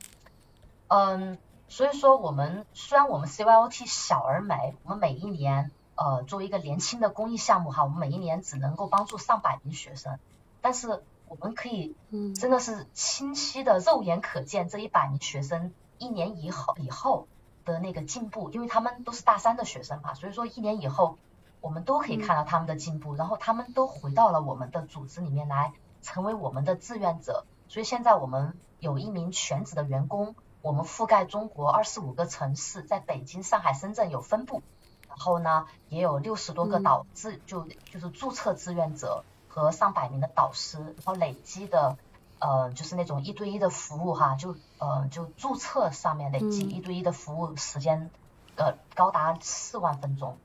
[0.89, 10.19] 嗯，所以说我们虽然我们 CYOT 小而美，我们每一年呃作为一个年轻的公益项目哈，我们每一年只能够帮助上百名学生，
[10.63, 17.29] 但是我们可以嗯真的是清晰的肉眼可见这一百名学生一年以后以后
[17.67, 21.19] 的那个进步，因为他们都是大三的学生嘛，所以说一年以后
[21.61, 27.45] 我们都可以看到他们的进步，然后他们都回到了我们的组织里面来，成为我们的志愿者。
[27.69, 34.63] 所以现在我们有一名全职的员工，我们覆盖中国二十五个城市，在北京、上海、深圳有分部，
[35.11, 41.99] 然后呢也有六十多个导志就就是注册志愿者和上百名的导师，然后累积的
[42.39, 48.11] 呃就是那种一对一的服务哈，就呃就注册上面累积嗯一对一的服务时间
[48.57, 50.39] 呃高达四万分钟。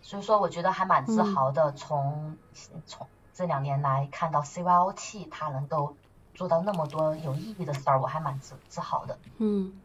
[0.00, 1.72] 所以说我觉得还蛮自豪的。
[1.72, 2.36] 从
[2.86, 5.96] 从这两年来看到 CYOT 它能够
[6.34, 9.18] 做到那么多有意义的事儿，我还蛮自自豪的。
[9.38, 9.80] 嗯。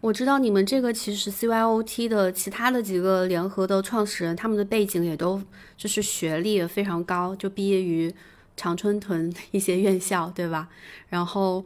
[0.00, 5.40] 我知道你们这个其实 CYOT 的其他的几个联合的创始人，他们的背景也都
[5.76, 8.12] 就是学历也非常高，就毕业于
[8.56, 10.68] 常春藤一些院校，对吧？
[11.08, 11.64] 然后，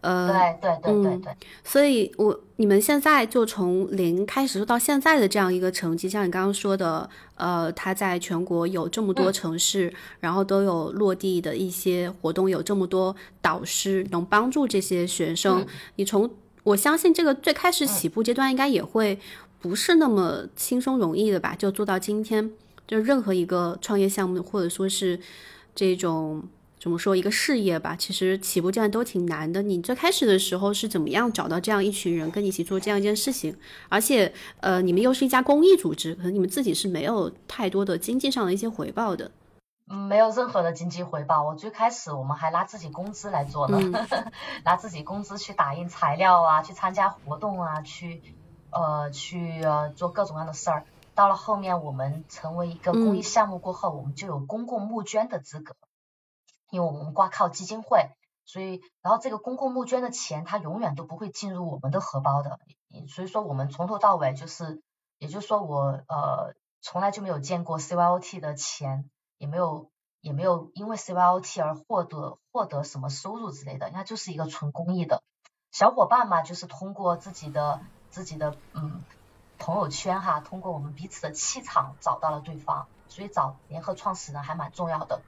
[0.00, 1.32] 呃，对对对对对。
[1.62, 16.28] 所以，我你们现在就从零开始到现在的这样一个成绩，像你刚刚说的，呃，他在全国有这么多城市，然后都有落地的一些活动，有这么多导师能帮助这些学生，你从。
[16.66, 19.20] 我相信这个最开始起步阶段应该也会
[19.60, 21.54] 不是那么轻松容易的吧？
[21.56, 22.50] 就做到今天，
[22.88, 25.20] 就任何一个创业项目或者说是
[25.76, 26.42] 这种
[26.80, 29.62] 怎么说一个事业吧，其实起步阶段都挺难的。
[29.62, 33.54] 你最开始的时候是怎么样找到这样一群人跟你一起做这样一件事情？
[33.88, 39.30] 而且，呃，你们又是一家公益组织，可能你们自己是没有太多的经济上的一些回报的。
[39.88, 41.44] 嗯，没有任何的经济回报。
[41.44, 43.78] 我最开始我们还拿自己工资来做呢，
[44.64, 48.34] 拿自己工资去打印材料啊，去参加活动啊，去
[48.70, 49.62] 呃去
[49.94, 50.86] 做各种各样的事儿。
[51.14, 55.76] 到了后面我们成为一个公益项目过后，我们就有公共募捐的资格，
[56.70, 58.10] 因为我们挂靠基金会，
[58.44, 62.58] 所以然后这个公共募捐的钱它永远都不会进入我们的荷包的，
[63.08, 64.82] 所以说我们从头到尾就是，
[65.18, 69.08] 也就是说我呃从来就没有见过 CYOT 的钱。
[69.38, 75.22] 也没有也没有因为 CYOT 而获得获得什么收入之类的，那就是一个纯公益的。
[75.70, 77.80] 小伙伴嘛，就是通过自己的
[78.10, 79.02] 自己的嗯
[79.58, 85.20] 朋友圈哈，通过我们彼此的气场找到了对方，所以找联合创始人还蛮重要的。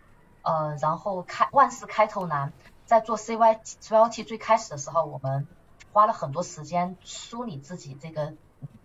[0.42, 2.52] 呃，然后开万事开头难，
[2.86, 5.46] 在做 CY CYOT 最开始的时候，我们
[5.92, 8.34] 花了很多时间梳理自己这个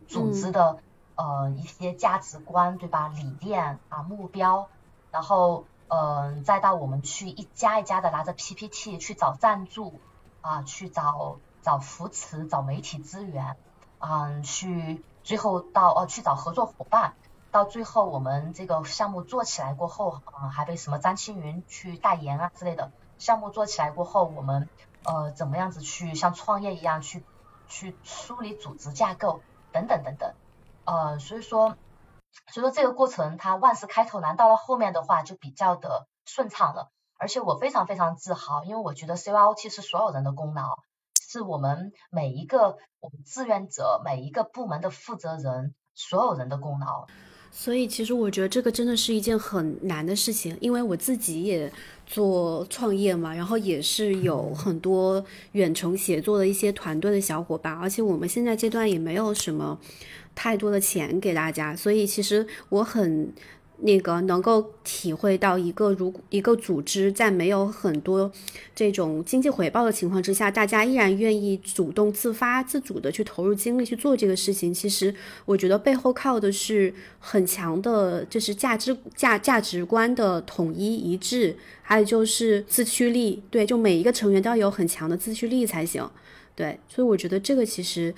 [0.07, 0.79] 组织的
[1.15, 3.07] 呃一些价值观对吧？
[3.07, 4.67] 理念啊目标。
[5.13, 9.99] 然后，嗯，再到我们去一家一家的拿着 PPT 去找赞助，
[10.41, 13.55] 啊，去找找扶持、找媒体资源，
[13.99, 17.13] 嗯，去最后到哦去找合作伙伴，
[17.51, 22.91] 到最后我们这个项目做起来过后，嗯，还被什么张青云去代言啊之类的。
[23.19, 24.67] 项目做起来过后，我们
[25.03, 27.23] 呃怎么样子去像创业一样去
[27.67, 29.41] 去梳理组织架构
[29.71, 30.33] 等等等等，
[30.85, 31.77] 呃，所以说。
[32.51, 36.89] 所以说这个过程它万事开头难，到了后面的话就比较的顺畅了。
[37.19, 40.79] 而且我非常非常自豪，因为我觉得 CYOT 是所有人的功劳，
[41.21, 47.07] 是我们每一个我们志愿者、每一个部门的负责人所有人的功劳。
[47.55, 51.71] 所以其实我觉得这个真的是一件很难的事情，因为我自己也
[52.07, 59.77] 做创业嘛，然后也是有很多远程协作的一些团队的小伙伴，而且我们现在阶段也没有什么
[60.35, 63.33] 太多的钱给大家，所以其实我很。
[63.85, 68.31] 那个能够体会到一个如一个组织在没有很多
[68.73, 74.73] 这种经济回报的情况之下，大家依然愿意主动自发自主的去投入精力去做这个事情。
[74.73, 75.13] 其实
[75.43, 83.43] 我觉得背后靠的是很强的，就是价值价价值观的统一一致，还有就是自驱力。
[83.49, 86.09] 对，就每一个成员都要有很强的自驱力才行。
[86.55, 88.13] 对，所以我觉得这个其实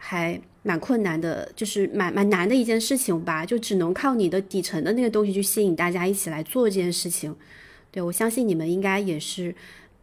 [0.00, 0.40] 还。
[0.62, 7.34] 蛮困难的，就是蛮蛮难的一件事情吧，就只能靠你的底层的那个东西去吸引大家一起来做这件事情。
[7.90, 9.56] 对我相信你们应该也是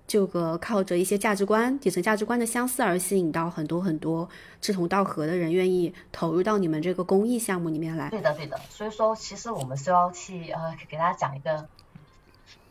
[0.07, 4.27] 这个靠着一些价值观、底层价值观的相似而吸引到很多很多
[4.59, 8.09] 志同道合的人愿意投入到你们这个公益项目里面来。
[8.09, 8.59] 对的，对的。
[8.71, 11.69] 所以说，其实我们是要去呃，给大家讲一个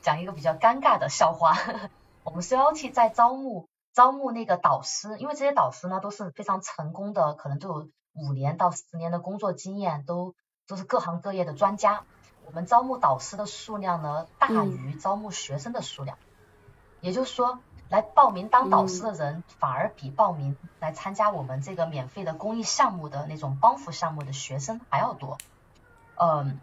[0.03, 1.57] 讲一个比较尴尬的笑话。
[2.25, 3.69] 我们 COT 在招募。
[3.97, 10.35] 招募那个导师，因为这些导师呢都是非常成功的，可能都有五年到十年的工作经验，都
[10.69, 12.05] 都是各行各业的专家。
[12.45, 16.19] 我们招募导师的数量呢大于招募学生的数量，
[17.01, 25.39] 也就是说，来报名当导师的人反而比报名来参加我们这个免费的公益项目的那种帮扶项目的学生还要多。
[26.17, 26.61] 嗯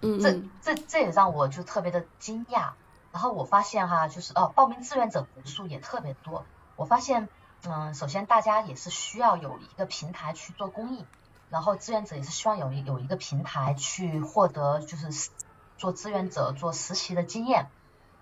[0.00, 2.70] 嗯，这这这也让我就特别的惊讶。
[3.12, 6.44] 然后我发现哈，就是哦，报名志愿者人数也特别多。
[6.76, 7.28] 我发现，
[7.64, 11.04] 嗯，首先大家也是需要有一个平台去做公益，
[11.50, 15.30] 然后志愿者也是希望有一有一个平台去获得就是
[15.76, 17.66] 做志愿者做实习的经验。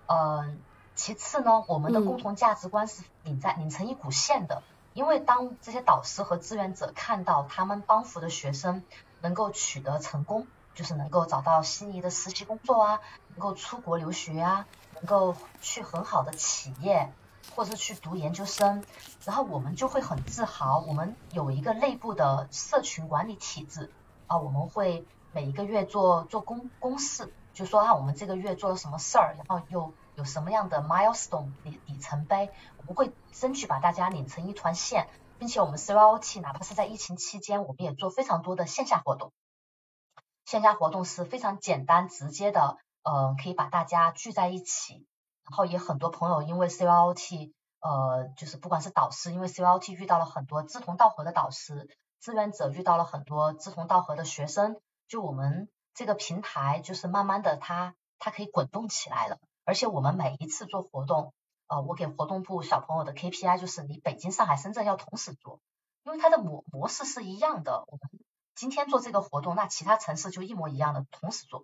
[0.07, 0.59] 嗯，
[0.95, 4.63] 其次呢，我们的共同价值观是拧在拧成一股线的，
[4.93, 8.83] 因为当这些导师和志愿者看到他们帮扶的学生
[9.21, 10.47] 能够取得成功。
[10.75, 13.01] 就是能够找到心仪的实习工作啊，
[13.39, 17.09] 能够出国留学啊，能够去很好的企业，
[17.55, 18.83] 或者去读研究生，
[19.23, 23.93] 然后我们就会很自豪，我们有一个内部的社群管理体制
[24.27, 39.31] 啊，我们会每一个月做做公公示，就说啊我们这个月做了什么事儿，然后又有什么样的 milestone 里里程碑，我们会争取把大家拧成一团线，并且我们 CROT 哪怕是在疫情期间，我们也做非常多的线下活动。
[40.43, 42.79] 线下活动是非常简单直接的，
[43.09, 45.07] 呃，可以把大家聚在一起，
[45.49, 51.89] 然后也很多朋友因为 CYOT，呃，就是不管是导师，因为 CYOT 遇到了很多志同道合的导师，
[52.19, 61.33] 志愿者遇到了很多志同道合的学生，就我们这个平台就是慢慢的它它可以滚动起来了，而且我们每一次做活动，
[61.67, 65.59] 呃，我给活动部小朋友的 KPI 就是你北京、上海、深圳要同时做，
[66.03, 68.18] 因为它的模模式是一样的，我们。
[68.59, 71.63] 今天做这个活动，那其他城市就一模一样的同时做。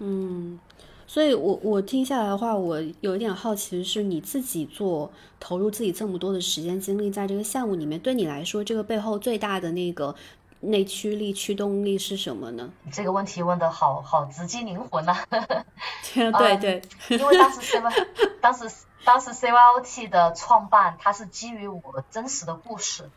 [0.00, 0.58] 嗯，
[1.06, 10.12] 所以我我听下来的话，我有一点好奇的，是你自己做，投入自己这么多的时间精力在这个项目里面，对你来说，这个背后最大的那个
[10.58, 12.68] 内驱力、驱动力是什么呢？
[12.90, 15.16] 这个问题问的好好直击灵魂呐！
[16.12, 17.92] 对对，因为当时 C Y
[18.42, 18.68] 当时
[19.04, 23.08] 当时 C Y O T 的创办，它是基于我真实的故事，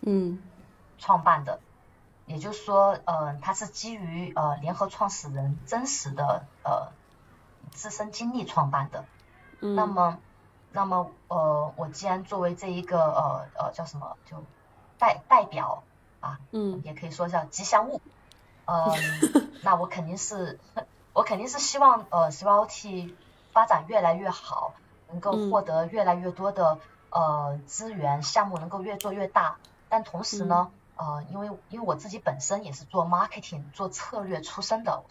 [0.00, 0.42] 嗯，
[0.98, 1.60] 创办的。
[2.26, 6.88] 也就是说，呃，它是基于呃联合创始人真实的呃
[7.70, 9.04] 自身经历创办的。
[9.60, 9.74] 嗯。
[9.76, 10.18] 那么，
[10.72, 14.42] 那么呃，我既然作为这一个呃呃叫什么就
[14.98, 15.84] 代代表
[16.20, 18.00] 啊，嗯，也可以说叫吉祥物，
[18.64, 18.92] 呃，
[19.62, 20.58] 那我肯定是
[21.14, 23.16] 我肯定是希望呃 s y T
[23.52, 24.74] 发展越来越好，
[25.08, 26.78] 能够获得越来越多的
[27.10, 29.56] 呃资源，项目能够越做越大，
[29.88, 30.70] 但同时呢。
[30.96, 35.04] 呃，因为因为我自己本身也是做 marketing 做策略出身的，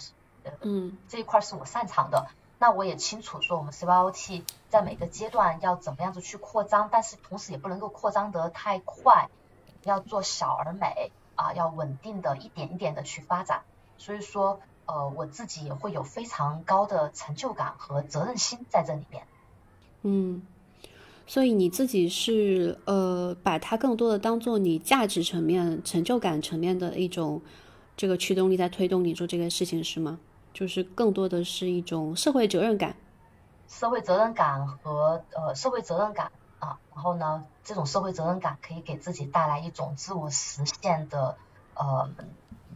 [0.44, 2.28] 呃，嗯，这一块是我擅长的。
[2.58, 9.30] 那我也清楚说我们 CYOT 在每个阶段要怎么样子去扩张，但是同时也不能够扩张得太快，
[9.84, 13.64] 要做小而美啊，要稳定的一点一点的去发展。
[13.98, 19.28] 所以说，呃，我自己也会有非常高的成就感和责任心在这里面。
[20.02, 20.48] 嗯。
[21.28, 27.42] 所以你自己是呃，把它更多的当做你价值层面、成就感层面的一种
[27.98, 30.20] 这个驱动力在推动你做这个事情是吗？
[30.54, 32.96] 就是更多的是一种社会责任感，
[33.68, 41.36] 社会责任感和呃社会责任感啊，然后呢，这种社会责任感可以给自己带来一种自我实现的
[41.74, 42.08] 呃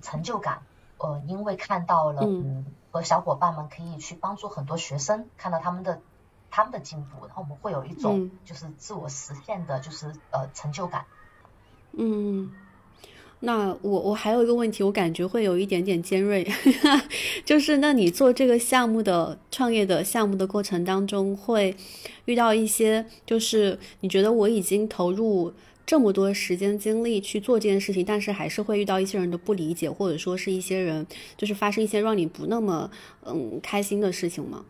[0.02, 0.64] 成就感，
[0.98, 6.02] 呃，因为看到了嗯和小伙伴们可以去帮助很多学生，看到他们的。
[6.52, 11.06] 他们的进步，然后我们会有一种就是自我实现的，就是呃成就感。
[11.94, 12.52] 嗯，
[13.40, 16.48] 那我我还有一个问题，我感觉会有一点点尖锐，
[17.46, 21.76] 就是那你做这个项目的创业的项目的过程当中，会
[22.26, 25.54] 遇到一些，就是你觉得我已经投入
[25.86, 32.92] 这么多时间精力去做这件事情，但是还是会遇到一些人的不理解，或者说是一些人就是发生一些让你不那么
[33.26, 34.66] 嗯开心的事情吗？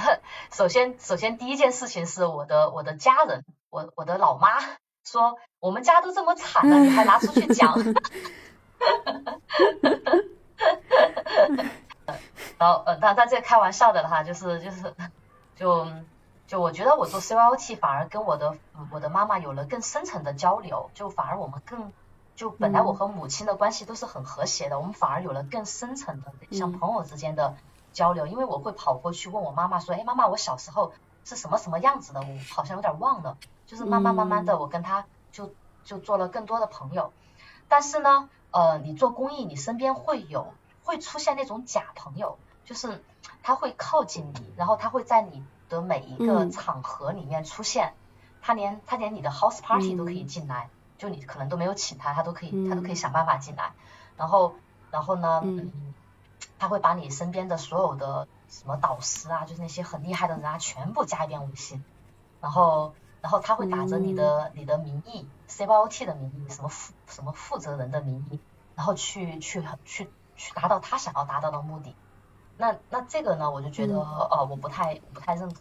[0.52, 4.58] 首先，首先第一件事情是我的我的家人，我我的老妈
[5.04, 7.76] 说，我们家都这么惨了， 你还拿出去讲。
[12.58, 14.94] 然后呃，但但这开玩笑的了哈，就是就是
[15.56, 15.86] 就
[16.46, 18.56] 就我觉得我做 CYOT 反而跟我的
[18.90, 21.92] 我的妈妈有了更深层的交流，就反而我们更
[22.36, 27.54] 就本来我和母亲的关系都是很和谐的，我们反而有了更深层的像朋友之间的。
[27.92, 30.92] 交流，因为我会跑过去问我妈妈说，哎，妈妈，我小时候
[31.24, 32.20] 是什么什么样子的？
[32.20, 33.36] 我好像有点忘了。
[33.66, 35.52] 就是慢慢慢慢的，我跟他就
[35.84, 37.12] 就做了更多的朋友。
[37.68, 43.00] 但是呢，呃，你做公益，你身边会有会出现那种假朋友，就是
[43.44, 47.94] 他会靠近你，然后他会在你的每一个场合里面出现，
[48.42, 50.68] 他连他连你的 house party 都可以进来，
[50.98, 53.72] 就你可能都没有请他，他都可以他都可以想办法进来。
[54.16, 54.56] 然后
[54.90, 55.42] 然后呢？
[55.44, 55.94] 嗯。
[56.58, 61.82] 他会把你身边的所有的什么导师啊，就是那些很厉害的人啊，全部加一遍微信，
[62.40, 68.38] 然后，然后他会打着你的你的名义，C Y O T 的名义，什么负什么负责人的名义，
[68.74, 71.94] 然后去去去去达到他想要达到的目的。
[72.56, 75.60] 那那这个呢，我就觉得呃，我不太不太认可，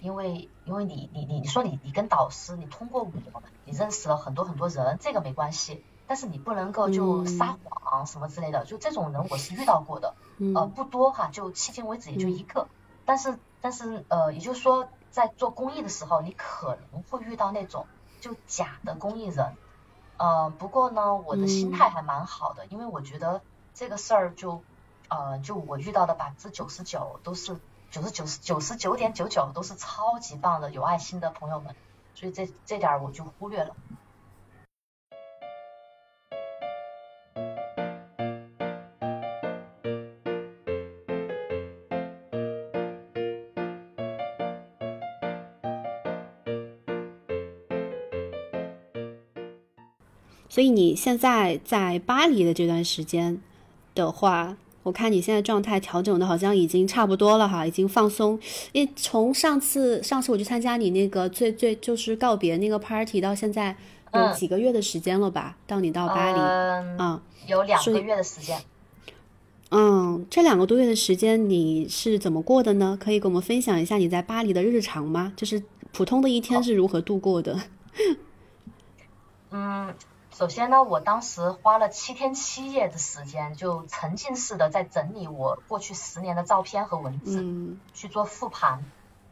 [0.00, 5.84] 因为因为你你你说你你跟导师，你通过我，你认识了很多很多人，这个没关系。
[6.10, 10.16] 但是你不能够就撒谎什么之类的，就这种人我是遇到过的，
[10.56, 12.66] 呃不多哈，就迄今为止也就一个。
[13.04, 17.86] 但是但是呃，也就是说在做公益的时候，你可能会遇到那种
[18.20, 19.54] 就假的公益人。
[20.16, 23.40] 呃，不过呢，我的心态还蛮好的，因为我觉得
[23.72, 24.64] 这个事儿就
[25.06, 27.56] 呃就我遇到的百分之九十九都是
[27.92, 31.76] 九十九九十九点九九都是超级棒的有爱心的朋友们，
[32.16, 33.76] 所以这这点我就忽略了。
[50.50, 53.40] 所以你现在在巴黎的这段时间
[53.94, 58.36] 的话，我看你现在状态调整的好像已经差不多了哈，已经放松。
[58.72, 63.76] 因为从上次上次我去参加你那个最最就是告别那个 party 到现在
[64.12, 65.56] 有几个月的时间了吧？
[65.68, 66.40] 到你到巴黎，
[66.98, 68.60] 嗯，有两个月的时间。
[69.70, 72.98] 嗯，这两个多月的时间你是怎么过的呢？
[73.00, 75.32] 可以跟我们分享一下你在巴黎的日常吗？
[75.36, 77.60] 就是普通的一天是如何度过的？
[79.52, 79.94] 嗯。
[80.40, 87.42] 首先呢，我当时花了七天七夜的时间，就沉浸式的在整理我过去十年的照片和文字，
[87.92, 88.82] 去做复盘。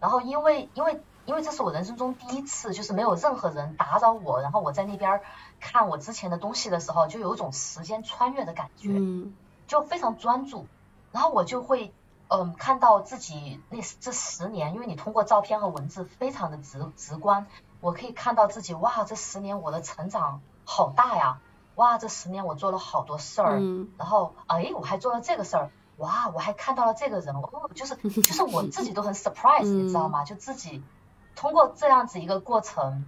[0.01, 5.23] 然后因为因为因为这是我人生中第一次，就是没有任何人打扰我，然后我在那边
[5.61, 8.91] 看我之前的东西的时候，就有一种时间穿越的感觉，
[9.67, 10.67] 就非常专注。
[11.11, 11.95] 然后我就会
[12.29, 17.47] 嗯看到自己那这十年，因为你通过照片和文字非常的直直观，
[17.81, 20.43] 我可以看到自己哇，这十年我的成长。
[20.71, 21.41] 好大呀！
[21.77, 23.59] 哇，这十年我做了好多事儿，
[23.97, 30.25] 然后哎，我还做了这个事儿，哇，我还看到了这个人，哦，就是 就是我自己都很 surprise，你知道吗？
[30.27, 30.83] 就自己
[31.35, 33.07] 通过这样子一个过程，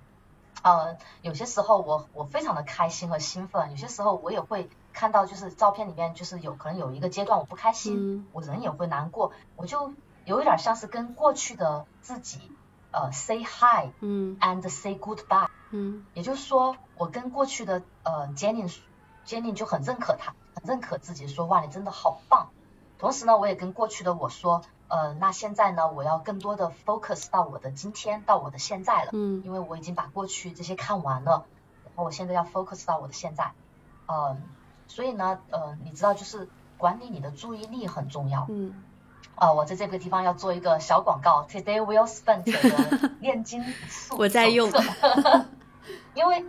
[0.62, 7.94] 呃，有些时候我我非常的开心和兴奋，有些时候我也会看到就是照片里面就是有可能有一个阶段我不开心，
[8.32, 9.92] 我人也会难过，我就
[10.24, 12.40] 有一点像是跟过去的自己
[12.90, 15.49] 呃 say hi，嗯，and say goodbye。
[15.70, 22.50] 嗯，也就是说，我跟过去的呃 Jenny，Jenny 就很认可他，很认可自己，说哇，你真的好棒。
[22.98, 29.10] 同时呢，我也跟过去的我说，呃，那现在呢，我要更多的 focus 到我的今天，到我的现在了。
[29.12, 31.46] 嗯，因为我已经把过去这些看完了，
[31.84, 33.52] 然后我现在要 focus 到我的现在。
[34.06, 34.42] 嗯，
[34.88, 38.46] 所以呢，呃，你知道，就是管理你的注意力很重要。
[38.48, 38.82] 嗯。
[39.36, 44.70] 啊，我在这个地方要做一个小广告，Today Will Spend 的 炼金术我在用。
[46.14, 46.44] 因为，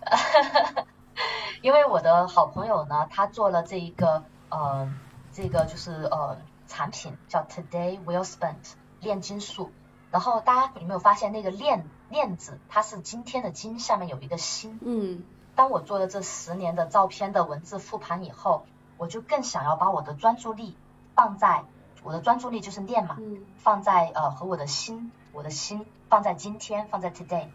[1.62, 4.92] 因为我的好朋友呢，他做了这一个呃，
[5.32, 9.72] 这个就是呃产品叫 Today Will Spent 炼金术。
[10.10, 14.78] 然后大家有没有发现那个炼炼字，它是今天的金下面有一个心。
[14.82, 15.24] 嗯。
[15.54, 18.66] 当我做了这十年的照片的文字复盘以后，
[18.98, 20.76] 我就更想要把我的专注力
[21.14, 21.64] 放在
[22.02, 23.18] 我的专注力就是练嘛，
[23.56, 27.48] 放在呃和我的心，我的心放在今天，放在 Today。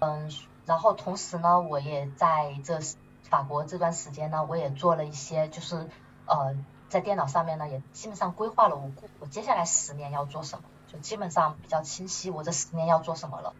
[0.00, 0.30] 嗯。
[0.68, 2.78] 然后同时呢，我也在这
[3.22, 5.88] 法国这段时间呢，我也做了一些，就是
[6.26, 6.54] 呃，
[6.90, 13.54] 在电脑上面呢，也基本上规划了我我接下来十年要做什么，就基本上比较清晰，我这十年要做什么了。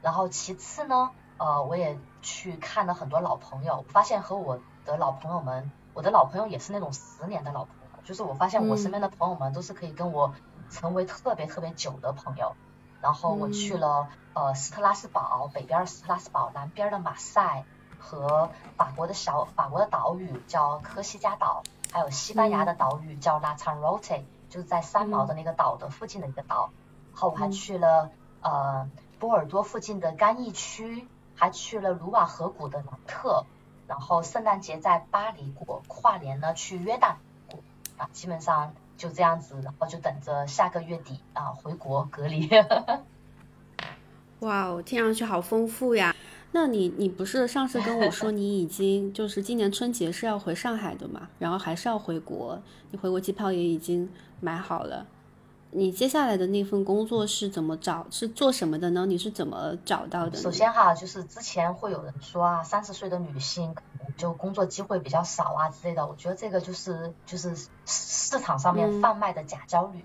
[0.00, 10.32] 然后其次呢，呃，我也去看了很多老朋友，发现和我的老朋友们，我的老朋友也是那种十年的老朋友，就是我发现我身边的朋友们都是可以跟我
[10.70, 12.56] 成为特别特别久的朋友。
[13.02, 14.08] 然后我去了
[14.38, 17.64] 呃斯特拉斯堡北边斯特拉斯堡南边的马赛
[17.98, 26.70] 和法国的小法国的岛屿叫科西嘉岛，还有西班牙的岛屿叫拉昌罗特，就是在三毛的那个岛的附近的一个岛。
[27.12, 33.44] 然后我还去了呃波尔多附近的干邑区，还去了卢瓦河谷的南特。
[33.88, 37.16] 然后圣诞节在巴黎过，跨年呢去约旦
[37.50, 37.58] 过
[37.96, 38.72] 啊，基本上。
[38.98, 42.50] 就这样子，然后就等着下个月底啊回国隔离。
[44.40, 46.14] 哇哦，听上去好丰富呀！
[46.52, 51.28] 那你你不是上次跟我说你已经就是今年春节是要回上海的嘛？
[51.38, 52.60] 然后还是要回国？
[52.90, 54.08] 你回国机票也已经
[54.40, 55.06] 买好了。
[55.70, 58.06] 你接下来的那份工作是怎么找？
[58.10, 59.04] 是做什么的呢？
[59.04, 60.38] 你是怎么找到的？
[60.38, 66.06] 首先哈，就是之前会有人说啊，三十岁的女性可能就工作机会比较少啊之类的。
[66.06, 70.02] 我觉得这个就是就是市场上面贩卖的假焦虑。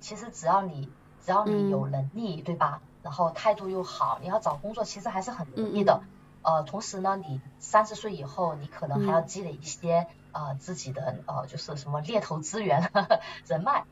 [0.00, 0.88] 其实只要你
[1.26, 2.80] 只要你有能力，对吧？
[3.02, 6.02] 然后态度又好，你要找工作其实还是很容易的。
[6.42, 12.90] 呃，同时呢，你三十岁以后，你可能还要积累一些呃自己的呃就是什么猎头资源
[13.46, 13.84] 人脉。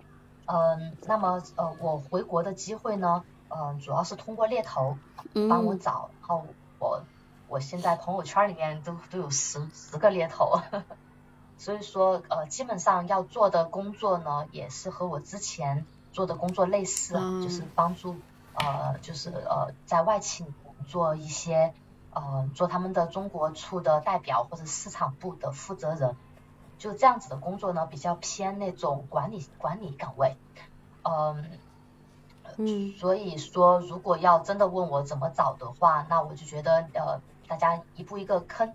[0.47, 4.97] 嗯，那么呃，我回国的机会呢，嗯，主要是通过猎头
[5.49, 6.45] 帮我找，然后
[6.81, 7.05] 我
[7.47, 10.61] 我现在朋友圈里面都都有十十个猎头，
[11.57, 18.17] 所以说呃，基本上要做的工作呢，也是和我之前做的工作类似，就是帮助
[18.55, 20.45] 呃，就是呃，在外企
[20.87, 21.73] 做一些
[22.13, 26.17] 呃，做他们的中国处的代表或者市场部的负责人。
[26.79, 30.39] 就这样子的工作呢，比较偏那种管理管理岗位，
[31.03, 31.45] 嗯，
[32.57, 38.73] 嗯，所以说如果要真的问我怎么找的话，那我就觉得呃，大家一步一个坑，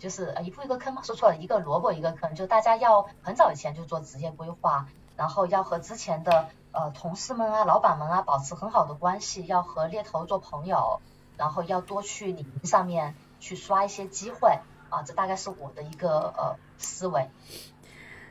[0.00, 6.48] 就是一步一个坑嘛，说错了，一个萝卜一个坑，就大家要很早以前就做职业规划，然后要和之前的
[6.78, 11.00] 呃同事们啊、老板们啊保持很好的关系，要和猎头做朋友，
[11.36, 14.60] 然后要多去领英上面去刷一些机会。
[14.90, 17.28] 啊，这大概是我的一个呃思维。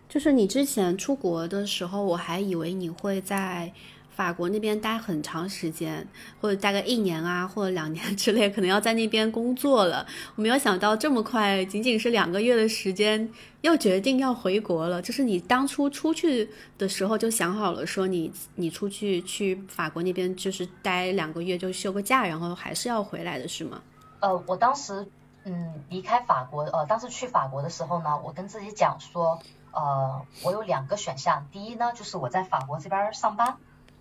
[0.08, 3.74] 就是你之前出国的时候，我还以为你会在。
[4.18, 6.05] 法国那边待很长时间，
[6.41, 10.03] 或者大概一年啊，或者两年之类，可能要在那边工作了。
[10.36, 14.99] 我没有想到这么快，仅仅是两个月的时间，又决定要回国了。
[14.99, 16.49] 就是你当初出去
[16.80, 23.80] 的时候就想好了，说你你出去去法国那边就是待两个月就休个假，然后还是要回来的是吗？
[24.20, 25.07] 呃，我当时
[25.43, 29.39] 嗯离开法国，呃，当时去法国的时候呢，我跟自己讲说，
[29.72, 33.57] 呃，我有两个选项，第一呢就是我在法国这边上班。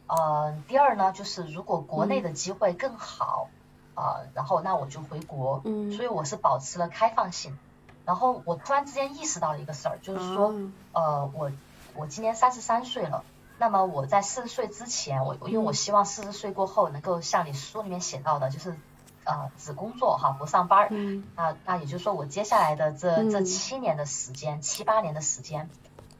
[0.09, 3.49] 呃，第二呢，就是如果国内的机会更好，
[3.95, 5.63] 啊，然后那我就回国。
[5.65, 7.59] 嗯，所以我是保持了开放性。
[8.05, 10.55] 然后我突然之间意识到了一个事儿，就是说，
[10.93, 11.51] 呃，我
[11.97, 13.25] 我今年三十三岁了，
[13.59, 18.77] 那么我在四十岁之前，我因为我希望四十岁过后能够像你书里面写到的，就是
[19.25, 20.87] 呃只工作哈，不上班。
[20.93, 21.25] 嗯。
[21.35, 25.69] 那那也就是说，我接下来的这这七年的时间，七八年的时间。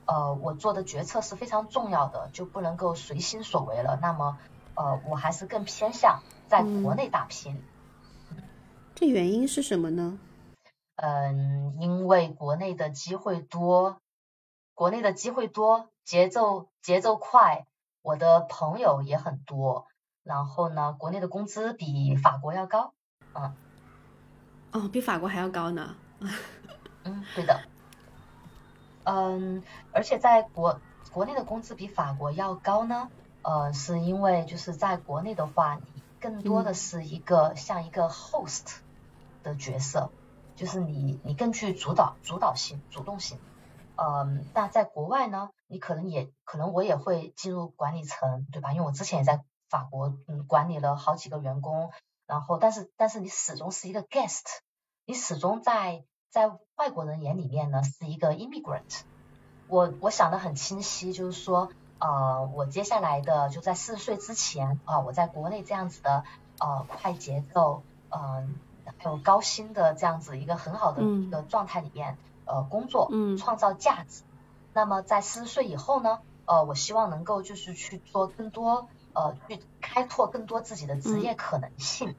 [0.07, 3.99] 呃，我做的决策是非常重要的，就不能够随心所为了。
[4.01, 4.39] 那么，
[4.75, 7.63] 呃，我还是更偏向在国内打拼。
[8.95, 10.19] 这原因是什么呢？
[10.97, 14.01] 嗯，因为国内的机会多，
[14.75, 17.67] 国内的机会多，节奏节奏快，
[18.01, 19.87] 我的朋友也很多。
[20.23, 22.95] 然后呢，国内的工资比法国要高。
[23.35, 23.55] 嗯。
[24.73, 25.95] 哦，比法国还要高呢。
[27.05, 27.61] 嗯，对的。
[29.07, 30.81] 嗯，而且在国
[31.13, 33.09] 国内的工资比法国要高呢，
[33.43, 38.79] 呃，是因为就是在国内的话，你更多的是一个像一个 host
[39.45, 40.11] 的角色，
[40.57, 43.39] 就是你你更具主导主导性、主动性。
[43.95, 48.73] 嗯，那在国外呢，你可能也可能我也会进入管理层，对吧？
[48.73, 51.93] 因为我之前也在法国嗯管理了好几个员工，
[52.27, 54.43] 然后但是但是你始终是一个 guest，
[55.05, 56.05] 你始终在。
[56.31, 59.01] 在外国人眼里面呢，是一个 immigrant。
[59.69, 66.25] 我我想的很清晰，就是说，呃，我接下来的就在四十岁之前啊，我在国内这样子的
[66.61, 68.55] 呃快节奏，嗯，
[68.99, 74.23] 还有高薪的这样子一个很好的一个状态里面呃工作，创造价值。
[74.73, 82.15] 那么在四十岁以后呢，呃，我希望能够就是去做更多呃去开拓更多自己的职业可能性。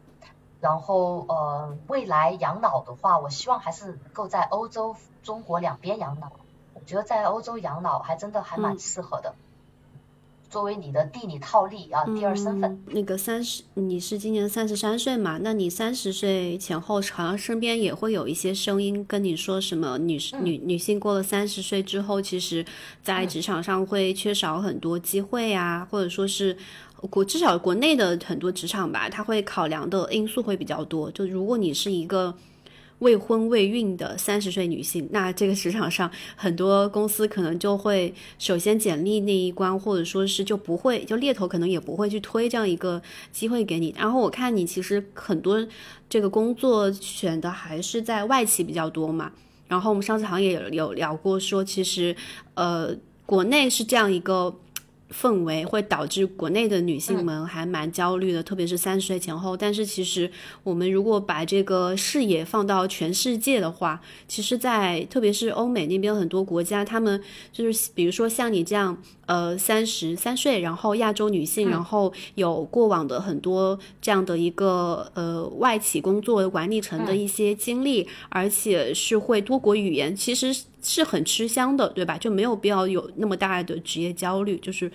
[0.59, 6.31] 然后呃，未来养老的话，我希望还是能够在欧洲、中国两边养老。
[6.73, 9.35] 我觉得在欧洲养老还真的还蛮适合的，
[10.49, 12.83] 作为你的地理套利啊，第二身份。
[12.87, 15.39] 那个三十，你是今年三十三岁嘛？
[15.41, 22.65] 那你三十岁前后，好像身边也会有一些声音跟你说什么，女女女性过了三十岁之后，其实
[23.03, 26.57] 在职场上会缺少很多机会啊，或者说是。
[27.11, 31.11] 国至少国内的很多职场吧，他会考量的因素会比较多。
[31.11, 32.33] 就如果你是一个
[32.99, 42.99] 未婚未孕的三十岁女性，那这个职场上很多公司可能就会首先简历那一关，或者说是就不会，就猎头可能也不会去推这样一个
[43.31, 43.93] 机会给你。
[43.95, 45.63] 然后我看你其实很多
[46.09, 49.31] 这个工作选的还是在外企比较多嘛。
[49.67, 52.15] 然后我们上次好像也有有聊过，说其实
[52.55, 52.89] 呃
[53.27, 54.55] 国内是这样一个。
[55.11, 59.55] 氛围会导致国内的女性们还蛮焦虑的，特别是三十岁前后。
[59.55, 60.29] 但是其实
[60.63, 80.53] 我们如果把这个视野放到全世界的话，其实，在特别是欧美那边很多国家，他们就是比如说像你这样，呃，三十三岁，然后亚洲女性，然后有过往的很多这样的一个呃外企工作管理层的一些经历，而且是会多国语言，其实。
[80.81, 82.17] 是很吃香的，对吧？
[82.17, 84.57] 就没有必要有那么大的职业焦虑。
[84.59, 84.91] 就是，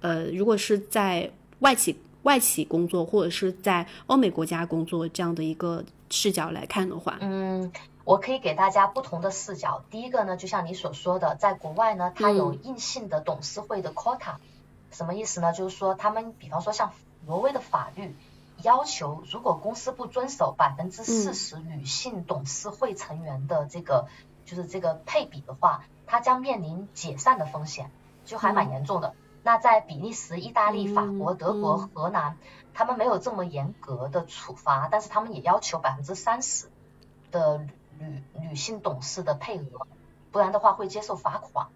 [0.00, 7.70] 呃，如果是在外企外企工作，或者是在欧美国家工作这样的一个视角来看的话，嗯，
[8.04, 9.84] 我可以给大家不同的视角。
[9.90, 14.36] 第一个呢，就像你所说的，在国外呢，它有硬性的董事会的 quota，
[14.90, 15.52] 什么意思呢？
[15.52, 16.92] 就是说，他们比方说像
[17.26, 18.14] 挪威的法律
[18.62, 24.06] 要求，如果公司不遵守百分之四十女性董事会成员的这个。
[24.48, 27.90] 就是这个配比的话，它将面临解散的风险，
[28.24, 29.14] 就还蛮严重的。
[29.42, 32.38] 那在比利时、意大利、法国、德国、荷兰，
[32.72, 36.70] 他们没有这么严格的处罚，但是他们也要求百分之三十
[37.30, 37.58] 的
[37.98, 39.86] 女女性董事的配额，
[40.32, 41.66] 不然的话会接受罚款。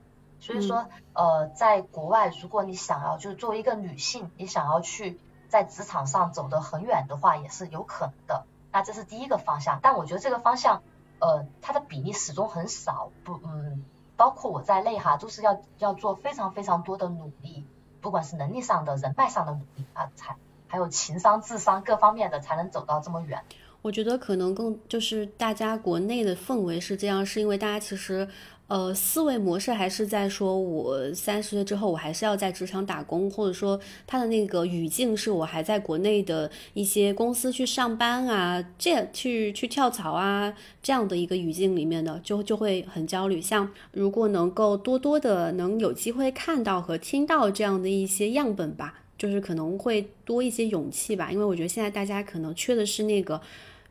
[0.41, 8.47] 所以说，呃，在国外，如果你想要就是作为一个女性，你想要去在职场上走得很远的话，也是有可能的。
[8.73, 10.83] 那这是第一个方向，但我觉得这个方向。
[11.23, 13.85] 呃，它的比例始终很少，不，嗯，
[14.17, 17.65] 包括我在内哈，都是要要做非常非常多的努力，
[18.01, 20.35] 不管是能力上的、人脉上的努力啊，才
[20.67, 23.41] 还有情商、智商各方面的，才能走到这么远。
[23.83, 28.29] 我觉得可能更就是大家国内的氛围是这样，是因为大家其实。
[28.73, 43.43] 呃，思维模式还是在说，我三十岁之后，我还是要在职场打工，或者说他的那个语境是我还在国内的一些公司去上班啊，这样去去跳槽啊，这样的一个语境里面的，就就会很焦虑。
[43.43, 53.39] 像如果能够多多的能有机会看到和听到这样的一些样本吧，就是可能会多一些勇气吧，因为我觉得现在大家可能缺的是那个。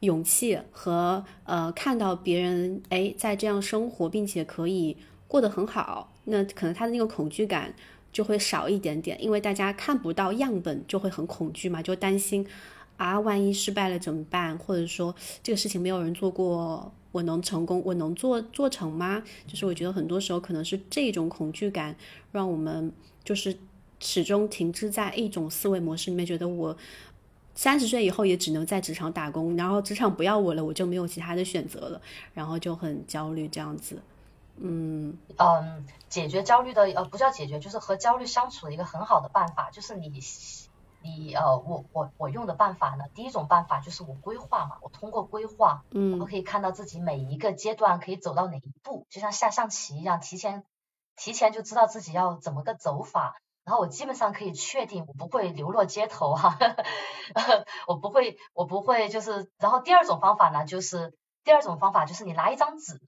[0.01, 4.97] 勇气和呃，看到别人哎在这样生活，并且可以
[5.27, 7.73] 过得很好，那可能他的那个恐惧感
[8.11, 12.45] 就会少一点点，因为大家看不到样本，就会很恐惧嘛，就担心
[12.97, 14.57] 啊，万一失败了怎么办？
[14.57, 19.23] 或者说这个事情没有人做过，我能成功，我能做做成吗？
[19.45, 21.95] 就是我觉得很多时候可能是这种恐惧感，
[22.31, 22.91] 让我们
[23.23, 23.55] 就是
[23.99, 26.75] 始终停滞在一种思维模式里面，觉得我。
[27.53, 32.01] 三十岁以后也只能在职场打工，然后职场不要我了，我就没有其他的选择了，
[32.33, 34.01] 然后就很焦虑这样子。
[34.57, 40.11] 嗯嗯，解决焦虑的呃不叫解决，就是和焦虑相处的一个很好的办法，就是你
[41.01, 50.63] 你呃我我我用的办法呢，第一种办法就是我规划嘛，我通过规划，嗯，我可以看到自己每一个阶段可以走到哪一步，就像下象棋一样，提前
[51.15, 53.35] 提前就知道自己要怎么个走法。
[53.71, 56.57] 然后我基本上可以确定，我不会流落街头哈，
[57.87, 59.49] 我不会，我不会就是。
[59.59, 61.13] 然后第二种方法呢，就是
[61.45, 62.99] 第二种方法就是你拿一张纸，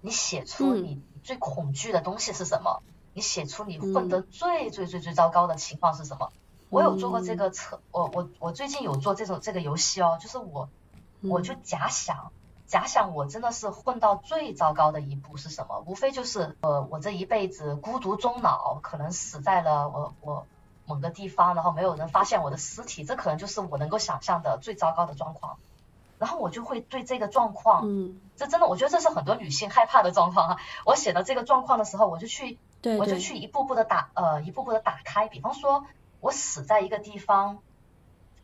[0.00, 2.82] 你写出你最恐惧的东西是什么，
[3.14, 6.32] 你写出你混得最最最最糟糕的情况是什么。
[6.70, 10.68] 我有做过这个测，我我我最近有做这种这个游戏哦，就是我
[11.22, 12.32] 我就假想。
[12.68, 15.82] 假想我真的是混到最糟糕的一步是什么？
[15.86, 20.46] 无非就是呃，我这一辈子孤独终老，可能死在了我我
[20.84, 25.56] 某个地方，然后没有人发现我的尸体，这可能就是我能够想象的最糟糕的状况。
[26.18, 30.56] 然后我就会对这个状况，嗯，这真的，我觉得这是很多女性害怕的状况啊。
[30.84, 32.58] 我写到这个状况的时候，我就去，
[32.98, 35.26] 我就去一步步的打，呃，一步步的打开。
[35.26, 35.86] 比方说，
[36.20, 37.60] 我死在一个地方，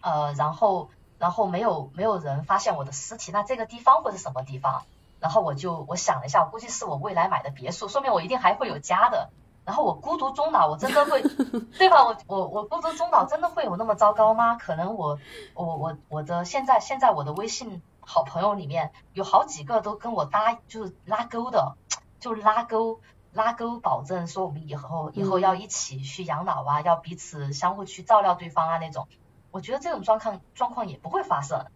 [0.00, 0.88] 呃，然后。
[1.18, 4.84] 然后没有没有人发现我的尸体，那这个地方会是什么地方？
[5.20, 9.30] 然后我就我想了一下，我估计是我未来买的别墅，说明我一定还会有家的。
[9.64, 11.22] 然后我孤独终老，我真的会，
[11.78, 12.04] 对吧？
[12.04, 14.56] 我我我孤独终老真的会有那么糟糕吗？
[14.56, 15.18] 可能我
[15.54, 21.76] 我我我的现在现在我的微信好朋友里面有好几个都跟我搭就是拉钩的，
[22.20, 23.00] 就拉钩
[23.32, 29.08] 拉钩，保证说我们以后以后要一起去养老啊，要彼此相互去照料对方啊那种。
[29.54, 31.66] 我觉得这种状况状况也不会发生，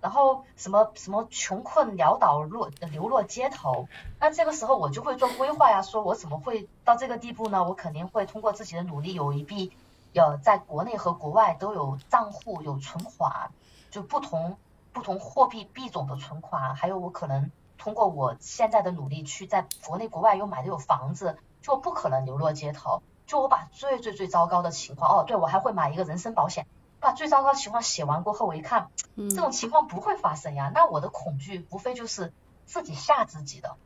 [0.00, 3.88] 然后什么什么穷困潦倒落流落街头，
[4.20, 7.64] 那这个时候我就会做规划呀，说我怎么会到这个地步呢？
[7.64, 9.72] 我肯定会通过自己的努力，有一笔
[10.12, 13.50] 有在国内和国外都有账户有存款，
[13.90, 14.56] 就不同
[14.92, 23.02] 不同货币币种的存款，还有我可能通过我现在的努力去在国内国外又买的有房子，就不可能流落街头。
[23.26, 26.68] 就我把最最最糟糕的情况，哦，对我还会买一个人身保险。
[27.04, 30.72] 把最糟糕情况写完过后，我一看，这种情况不会发生呀。
[30.74, 32.32] 那我的恐惧无非就是
[32.64, 33.76] 自己吓自己的，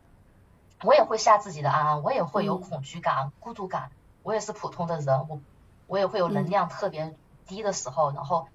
[0.85, 3.91] 我也会吓自己的安安，我也会有恐惧感、孤独感，
[4.23, 5.41] 我也是普通的人，我
[5.89, 7.17] 我也会有能量特别
[7.47, 8.47] 低的时候，然后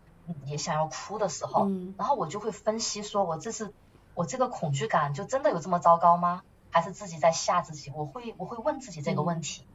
[0.46, 3.74] 也想要哭的时候，然后我就会分析说，我这是
[4.16, 6.42] 我这个恐惧感就真的有这么糟糕吗？
[6.72, 7.92] 还是自己在吓自己？
[7.94, 9.66] 我会我会问自己这个问题。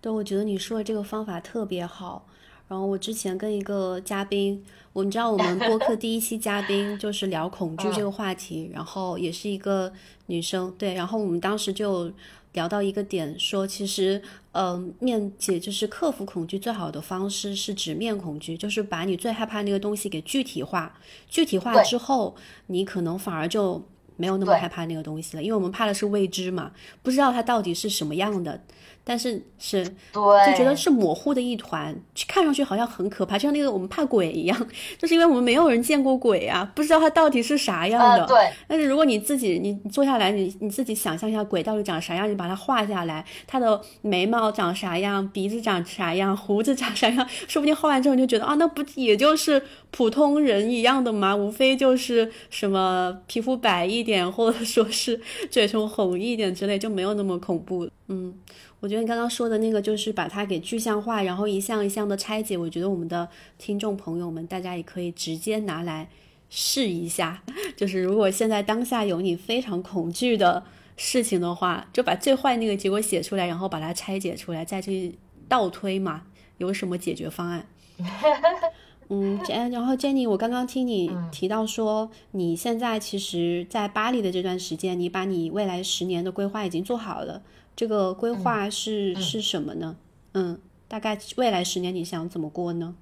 [0.00, 2.24] 对，我觉得你说的这个方法特别好。
[2.72, 4.64] 然后我之前跟一个嘉宾，
[4.94, 9.92] 我们知道我们播客第一期嘉宾就是聊恐惧这个话题，然后也是一个
[10.28, 12.10] 女生，对，然后我们当时就
[12.54, 20.98] 聊到一个点，说其实，嗯，面解就是克服恐惧最好的方式是直面恐惧，就是把你最害怕那个东西给具体化，
[21.28, 22.34] 具体化之后，
[22.68, 28.62] 你可能反而就没有那么害怕那个东西了，因为我们怕的是未知嘛，不知道它到底是什么样的。
[29.04, 31.94] 但是是，就觉得是模糊的一团，
[32.28, 38.26] 看上去好像很可怕，就像那个我们怕鬼一样，就是因为我们没有人见过鬼啊，不知道它到底是啥样的。
[38.26, 38.36] 对。
[38.68, 51.34] 但是如果你自己你坐下来，你你自己想象一下鬼到底长啥样，你把它画下来，它的眉毛长啥样，鼻子长啥样，胡子长啥样，说不定画完之后你就觉得啊，那不也就是普通人一样的吗？
[51.34, 57.88] 无非就是什么皮肤白一点，或者说是 嘴唇红一点之类，就没有那么恐怖。
[58.12, 58.34] 嗯。
[58.80, 62.58] 我觉得你刚刚说的那个，就是把它给具象化，然后一项一项的拆解。
[62.58, 66.08] 我觉得我们的听众朋友们，大家也可以直接拿来
[66.50, 67.42] 试一下。
[67.76, 70.64] 就是如果现在当下有你非常恐惧的
[70.96, 75.14] 事情的话，就把最坏那个结果写出来，然后把它拆解出来，再去
[75.48, 76.24] 倒推嘛，
[76.58, 77.64] 有什么解决方案？
[79.10, 79.38] 嗯，
[79.70, 87.42] 然后 Jenny，我刚刚听你提到说，你现在其实，在巴黎的这段时间，你把你未来十年的规划已经做好了。
[87.74, 89.96] 这个规划是是什么呢？
[90.34, 92.94] 嗯，大概未来十年你想怎么过呢？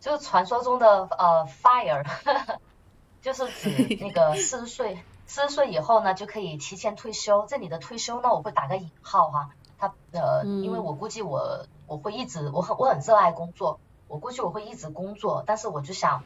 [0.00, 0.86] 就是传说中的
[1.18, 2.04] 呃 fire，
[3.20, 7.46] 就是指那个四十岁，四十岁以后呢就可以提前退休。
[7.48, 13.78] 这里的退休呢，我会打个引号哈，他呃，因为我估计我我会一直我很我很热爱工作。
[14.08, 16.24] 我估计我会一直工作，但是我就想，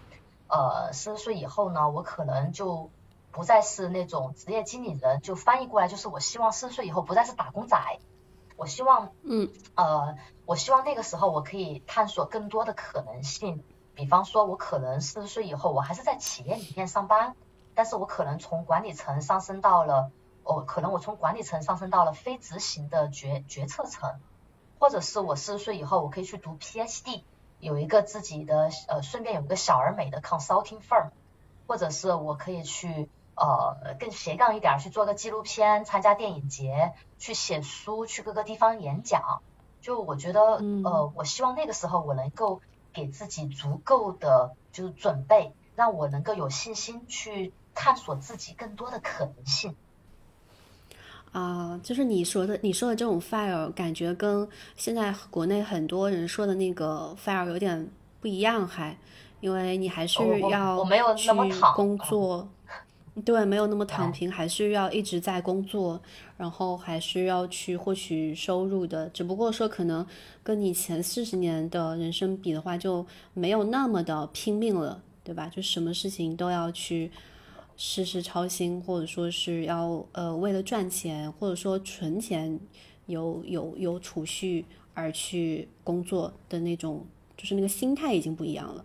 [0.49, 2.89] 呃，四十岁以后呢，我可能就
[3.35, 7.76] 不再是那种职业经理人，就翻译过来就是我希望四十岁以后不再是打工仔，
[8.57, 10.16] 我希望，嗯，呃，
[10.47, 13.64] 我希望那个时候我可以探索更多的可能性，
[13.95, 17.35] 比方说，我可能四十岁以后我还是在企业里面上班，
[17.74, 20.12] 但是我可能从管理层上升到了，
[20.45, 24.20] 哦，可能我从管理层上升到了非执行的决决策层，
[24.78, 27.24] 或者是我四十岁以后我可以去读 PhD。
[27.61, 31.11] 有一个自己的呃，顺便有一个小而美的 consulting firm，
[31.66, 39.43] 或者是我可以去呃更斜杠一点去做个纪录片，参加电影节，去写书，去各个地方演讲。
[39.80, 40.41] 就我觉得
[40.85, 42.62] 呃，我希望那个时候我能够
[42.93, 49.76] 给自己足够的就是准备，让我能够有信心去探索自己更多的可能性。
[51.32, 58.97] 啊，就是你说的，你说的这种 fire，感觉跟现在国内很多人说的那个 fire 有点不一样，还，
[59.41, 61.30] 因为你还是要去
[61.74, 62.49] 工作，
[63.23, 66.01] 对，没有那么躺平，还是要一直在工作，
[66.37, 70.07] 然后还是要去获取收入的，只不过说可能
[70.43, 75.49] 跟你前四十年的人生比的话，就没有那么的拼命了，对吧？
[75.49, 77.11] 就什么事情都要去。
[77.77, 82.61] 事事操心，或者说是要呃为了赚钱，或者说存钱，
[83.07, 87.05] 有有有储蓄而去工作的那种，
[87.37, 88.85] 就是那个心态已经不一样了。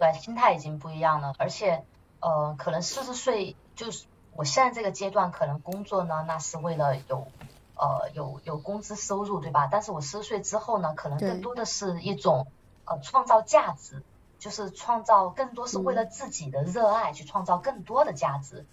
[0.00, 1.80] 对，心态已经不一样了，而且
[2.24, 7.28] 呃，可能四十岁就是我现在这个阶段，可能工作呢，那是为了有
[7.76, 9.68] 呃有有工资收入，对吧？
[9.70, 12.46] 但是我四十岁之后呢，可能更多的是一种
[12.86, 14.02] 呃创造价值。
[14.36, 18.66] 就是创造更多是为了自己的热爱去创造更多的价值，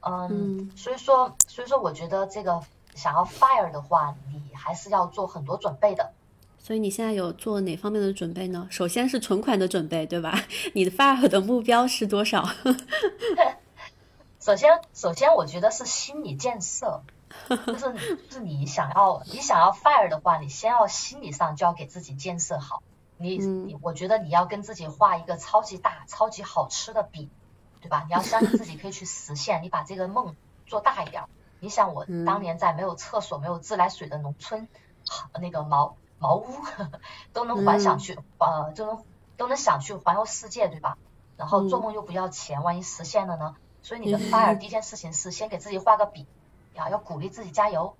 [0.00, 2.62] 嗯，所以说所以说我觉得这个
[2.94, 6.12] 想要 fire 的话，你还是要做很多准备的。
[6.58, 8.66] 所以你现在有做哪方面的准备呢？
[8.70, 10.38] 首先是存款的准备，对吧？
[10.74, 12.46] 你的 fire 的目标是多少？
[14.40, 17.02] 首先首先我觉得是心理建设，
[17.48, 17.92] 就是
[18.28, 22.82] 就是你想要你想要 fire 的话，你先要心理上就要给自己建设好。
[23.18, 27.28] 你你，我觉得你要跟自己画一个超级大、超级好吃的饼，
[27.80, 28.04] 对吧？
[28.06, 30.36] 你要相信自己可以去实现，你把这个梦
[30.66, 31.24] 做大一点。
[31.60, 34.68] 你想，我当年在没有厕所、没有自来水的农村，
[35.40, 36.46] 那个茅茅屋
[37.32, 39.04] 都能幻想去，呃，都能
[39.36, 40.98] 都能想去环游世界，对吧？
[41.36, 43.56] 然后做梦又不要钱，万一实现了呢？
[43.82, 46.26] 所以你的 fire 第一件事情是先给自己画个饼，
[46.76, 47.96] 啊，要鼓励自己加油。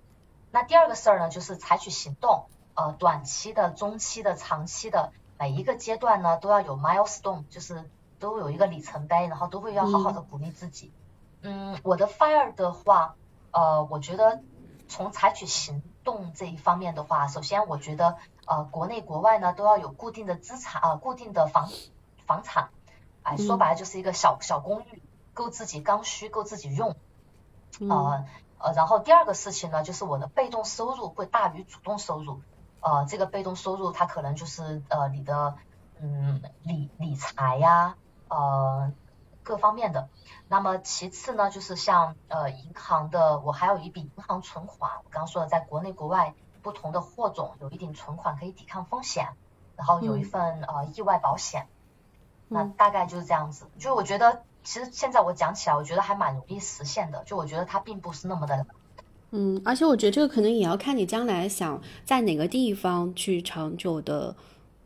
[0.51, 2.45] 那第二个事儿呢，就是采取行动。
[2.75, 7.89] 呃，短期的、中期的、长期的，每一个阶段呢，都要有 milestone，就是
[8.19, 10.93] 都有一个里程碑，然后都会要好好的鼓励自己。
[11.41, 13.15] 嗯，我的 fire 的话，
[13.51, 14.41] 呃，我觉得
[14.87, 21.69] 从采取行动这一方面的话，首先我觉得呃，国内国外呢都要有固定的资产啊，固定的房
[22.25, 22.69] 房产，
[23.23, 25.01] 哎，说白了就是一个小小公寓，
[25.33, 26.95] 够自己刚需，够自己用。
[27.79, 28.25] 呃
[28.57, 32.41] 呃，然后第二个事情呢，就是我的被动收入会大于主动收入。
[32.81, 35.55] 呃，这个被动收入它可能就是呃你的
[36.01, 37.95] 嗯理理财呀，
[38.27, 38.91] 呃
[39.49, 40.09] 各方面的。
[40.47, 44.91] 那么其次呢，就是像呃银行的，我还有一笔银行存款。
[45.03, 49.29] 我刚刚说的，在国内国外不同的货种有一定存款可以抵抗风险，
[49.75, 51.65] 然后有一份呃意外保险。
[52.47, 53.65] 那大概就是这样子。
[53.79, 57.23] 就我觉得，其实现在我讲起来，我觉得还蛮容易实现的。
[57.23, 58.67] 就我觉得它并不是那么的。
[59.31, 64.35] 嗯，而且我觉得这个可能也要看你将来想在哪个地方去长久的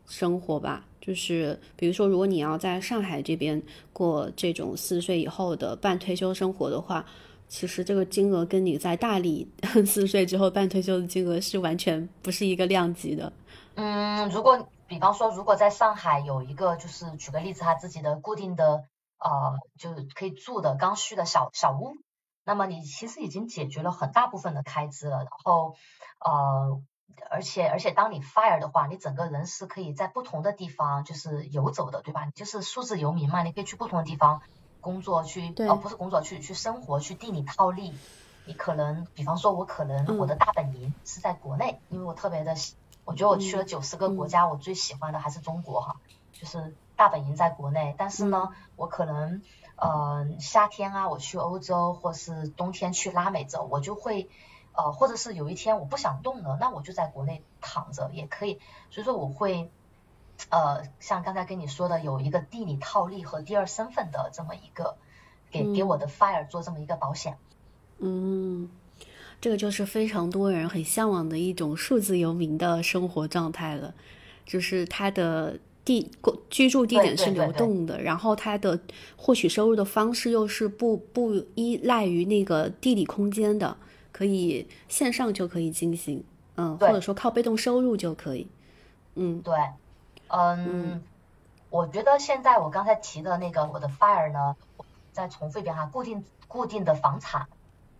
[0.06, 0.84] 生活吧。
[1.04, 3.60] 就是比如说，如果你要在上海这边
[3.92, 7.04] 过这种四十岁以后的半退休生活的话，
[7.46, 9.46] 其实这个金额跟你在大理
[9.84, 13.30] 四十岁之后半退休的金额是完全不是一个量级的。
[13.74, 18.84] 嗯，如果比方说，如果在上海有一个，就是举个例子，他自己的固定的
[19.18, 21.96] 呃，就可以住的刚需的小小屋。
[22.46, 25.74] 那么你其实已经解决了很大部分的开支了，然后
[26.24, 26.80] 呃，
[27.30, 32.24] 而且而且当你 fire 的话，你整个人是可以在不同的地方就是游走的，对吧？
[32.24, 34.42] 你就是数字游民嘛，你可以去不同的地方
[34.80, 37.94] 工作去，哦，不是工作去去生活去地里套利。
[38.46, 42.54] 你可能比方说，我可能我的大本营是在国内，因为我特别的
[43.06, 45.96] 我觉得我去了九十个国家，我最喜欢的还是中国哈，
[46.32, 49.42] 就是大本营在国内，但是呢，我可能
[49.76, 54.28] 呃夏天啊我去欧洲，或是冬天去拉美洲，我就会
[54.74, 58.58] 呃或者是有一天我不想动了，那我就在国内躺着也可以，
[58.90, 59.70] 所以说我会。
[60.50, 64.96] 呃，像刚才跟你说的，有一个地理套利和第二身份的这么一个，
[65.48, 67.38] 给给我的 fire 做这么一个保险。
[68.00, 68.68] 嗯，
[69.40, 73.94] 这个就是非常多人很向往的一种数字游民的生活状态了，
[74.44, 76.10] 就是他的地
[76.50, 78.80] 居住地点是流动的，然后他的
[79.16, 83.76] 获取收入的方式又是不不依赖于那个地理空间的，
[84.14, 86.22] 可以线上就可以进行，
[86.54, 88.46] 嗯，或者说靠被动收入就可以，
[89.16, 89.56] 嗯，对。
[90.28, 91.02] 嗯，
[91.68, 94.54] 我觉得现在我刚才提的那个我的 fire 呢，
[95.12, 97.48] 再重复一遍哈，固定固定的房产，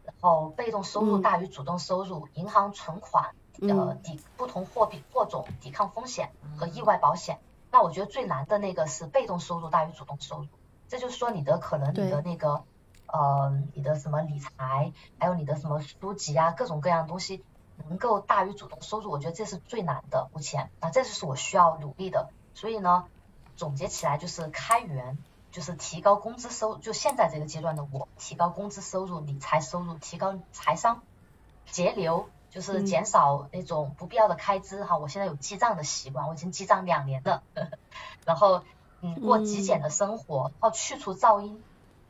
[0.05, 7.39] 然后被动收入大于主动收入，银行存款，呃抵不同货币货种抵抗风险和意外保险。
[7.73, 10.47] 那我觉得最难的那个是被动收入大于主动收入，
[10.89, 12.63] 这就是说你的可能你的那个
[13.07, 17.45] 呃你的什么理财，还有你的什么书籍啊各种各样的东西。
[17.89, 20.31] 能够大于主动收入，我觉得这是最难的。
[20.33, 22.31] 目前，那这就是我需要努力的。
[22.55, 23.07] 所以呢，
[23.57, 25.19] 总结起来就是开源，
[25.51, 31.03] 就是提高工资收，就现在这个阶段的我，提高工资收入、理财收入，提高财商，
[31.69, 34.97] 节流，就是减少那种不必要的开支哈。
[34.97, 37.43] 我现在有记账的习惯，我已经记账两年了。
[38.25, 38.63] 然后，
[39.01, 41.61] 嗯，过极简的生活，然后去除噪音。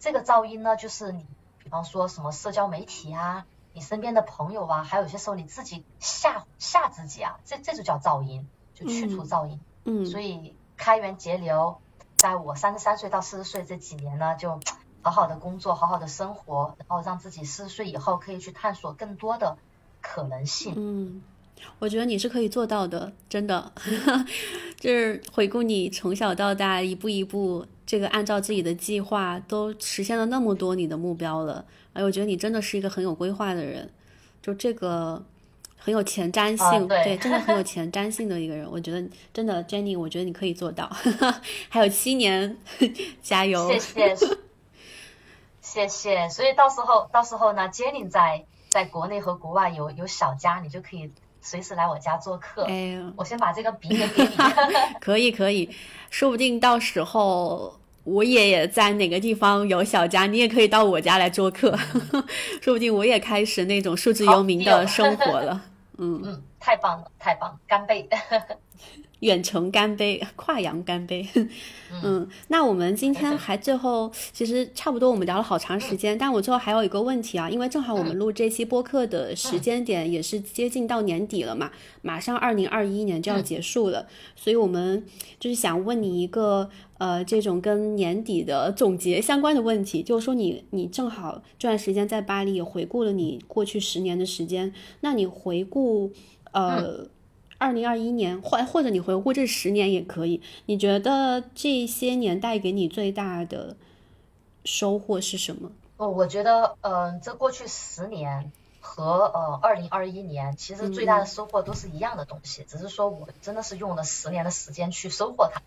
[0.04, 1.26] 这个噪音呢，就是你，
[1.60, 3.46] 比方说什么社交媒体啊。
[3.72, 9.58] 你身边的朋友啊，还有些时候你自己吓吓自己啊，这这就叫噪音，就去除噪音。
[9.84, 11.80] 嗯，所以开源节流，
[12.16, 14.60] 在我三十三岁到四十岁这几年呢，就
[15.00, 19.56] 好好的工作，好好的生活，然后让自己四十岁以后可以去探索更多的
[20.02, 20.74] 可能性。
[20.76, 21.22] 嗯，
[21.78, 23.72] 我觉得你是可以做到的，真的。
[24.78, 31.64] 就是回顾你从小到大一步一步，这个按照自己的计划都实现了那么多你的目标了。
[31.94, 33.88] 哎，我觉得你真的是一个很有规划的人，
[34.42, 35.24] 就这个
[35.78, 38.70] 很有前瞻性，对，真的很有前瞻性的一个人。
[38.70, 39.02] 我觉得
[39.32, 40.90] 真的，Jenny，我觉得你可以做到。
[41.70, 42.58] 还有七年，
[43.22, 43.70] 加油！
[43.70, 44.16] 谢谢，
[45.62, 46.28] 谢谢。
[46.28, 51.10] 所以到时候，到时候呢，Jenny 在在国内和国外有有小家，你就可以
[51.44, 52.64] 随时来我家做客。
[52.64, 54.36] 哎，我先把这个笔给你。
[54.98, 55.68] 可以，可以，
[56.10, 57.78] 说不定到时候。
[58.04, 61.74] 我爷爷在哪个地方有小家，你也可以到我家来做客，
[62.60, 65.58] 说不定我也开始那种数字游民的生活了。
[65.96, 68.06] 嗯 嗯，太棒了，太棒，干杯！
[69.20, 71.26] 远程干杯，跨洋干杯。
[72.02, 81.70] 嗯，那我们今天还最后，其实差不多我们聊了好长时间，但我最后还有一个问题啊，因为正好我们录这期播客的时间点也是接近到年底了嘛，
[82.02, 84.06] 马上二零二一年就要结束了，
[84.36, 85.06] 所以我们
[85.38, 86.68] 就是想问你一个
[86.98, 96.12] 呃这种跟年底的总结相关的问题，就是说你你正好这段时间在巴黎也回顾了你过去十年的时间，那你回顾
[96.52, 97.08] 呃。
[97.58, 100.42] 二零二一年，或或者你回顾这十年也可以。
[100.66, 103.76] 你觉得这些年带给你最大的
[104.64, 105.70] 收获是什么？
[105.96, 108.50] 哦，我觉得，嗯，这过去十年
[108.80, 115.62] 和呃二零二一年，其实最大的收获都是一样的东西，只是说我真的是用了十年的时间去收获它。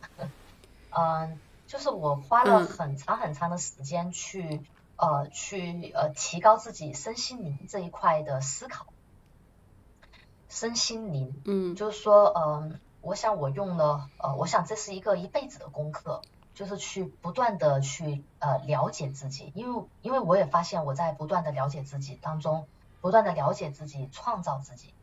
[0.92, 4.62] 嗯， 就是我花了很长很长的时间去
[4.98, 8.88] 呃去呃提高自己身心灵这一块的思考。
[10.50, 16.22] 身心灵，嗯，就是说，嗯，我想我用了，呃，我想这是一个一辈子的功课，
[16.54, 22.66] 就是去不断的去呃了解自己，因为因为我也发现我在不断的了解自己当中，
[23.02, 24.94] 不断的了解自己，创造自己，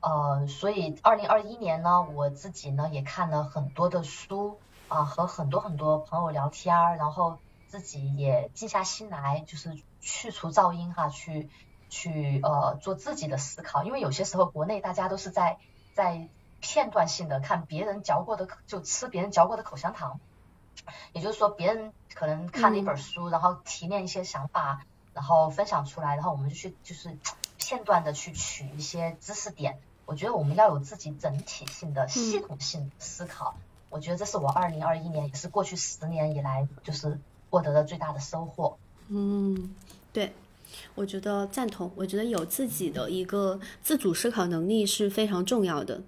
[0.00, 4.58] 呃，所以二零二一年呢，我自己呢也看了很多的书
[4.88, 11.48] 啊，和很多很多朋友聊天儿，然后自己也静下心来，就是去除噪音哈，去。
[11.90, 15.58] 去呃做自己的思考，因为有些时候国内大家都是在
[15.92, 16.28] 在
[16.60, 20.18] 片段性的看别人嚼过的，就吃别人嚼过的口香糖。
[21.12, 27.18] 也就是说，别人可能看了一本书，然后提炼一些想法，然后分享出来，然后我们就去就是
[27.58, 29.78] 片段的去取一些知识点。
[30.06, 33.54] 我觉得我们要有自己整体性的系统性思考。
[33.90, 38.78] 我觉得这是我二零二一年，也是过去十年以来就是获得的最大的收获。
[39.08, 39.74] 嗯，
[40.12, 40.32] 对。
[40.94, 41.90] 我觉得赞同。
[41.96, 46.02] 我觉得有自己的一个自主思考能力是非常重要的，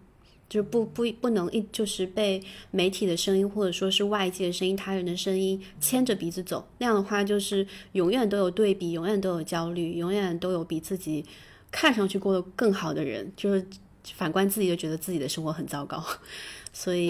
[0.49, 6.67] 就是不不不能一就是被媒体的声音或者说是外界的声音、他人的声音牵着鼻子走。
[6.79, 11.25] 那样的话，就是永远都有对比，永远都有焦虑，永远都有比自己
[11.71, 13.33] 看上去过得更好的人。
[13.37, 13.67] 就是
[14.15, 16.05] 反观自己就觉得自己的生活很糟糕，
[16.73, 17.09] 所以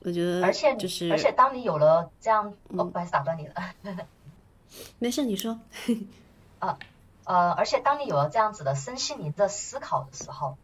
[0.00, 3.54] 我觉得，而且就是而且当你有了这样，哦，不好意思打断你了，
[4.98, 5.58] 没事，你说，
[6.66, 6.78] 啊
[7.24, 10.56] 呃，而且当你有了这样子的身心灵的思考的时候，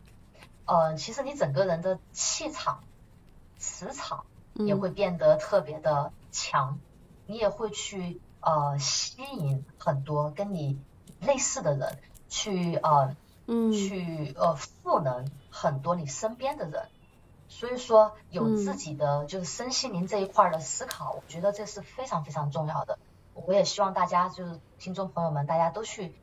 [0.64, 2.84] 呃，其实你整个人的气场、
[3.58, 4.24] 磁场
[4.54, 6.78] 也会变得特别的强，
[7.26, 10.78] 你也会去呃吸引很多跟你
[11.20, 11.98] 类似的人，
[12.28, 13.16] 去呃。
[13.44, 16.88] 嗯，去呃赋能很多你身边的人，
[17.48, 23.00] 所以说有自己的就是身心灵这一块的思考，我觉得这是非常非常重要的。
[23.34, 26.14] 我也希望大家就是听众朋友们，大家都去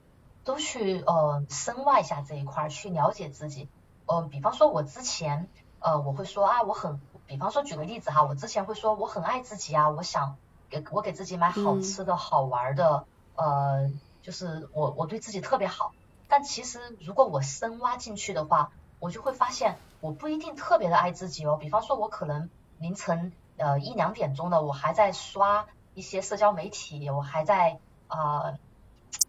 [0.44, 3.70] 都去呃深挖一下这一块儿，去了解自己。
[4.06, 5.48] 嗯，比方说我之前
[5.80, 10.38] 呃我会说啊我很，比方说举个例子哈，我之前会说我很爱自己啊，我想
[10.70, 13.06] 给我给自己买好吃的好玩的，
[13.36, 13.92] 呃
[14.22, 15.94] 就是我我对自己特别好。
[16.28, 21.58] 但其实，如果我深挖进去的话，我就会发现我不一定特别的爱自己哦。
[21.60, 28.58] 比方说，我可能凌晨呃一两点钟的，我还在刷一些社交媒体，我还在啊，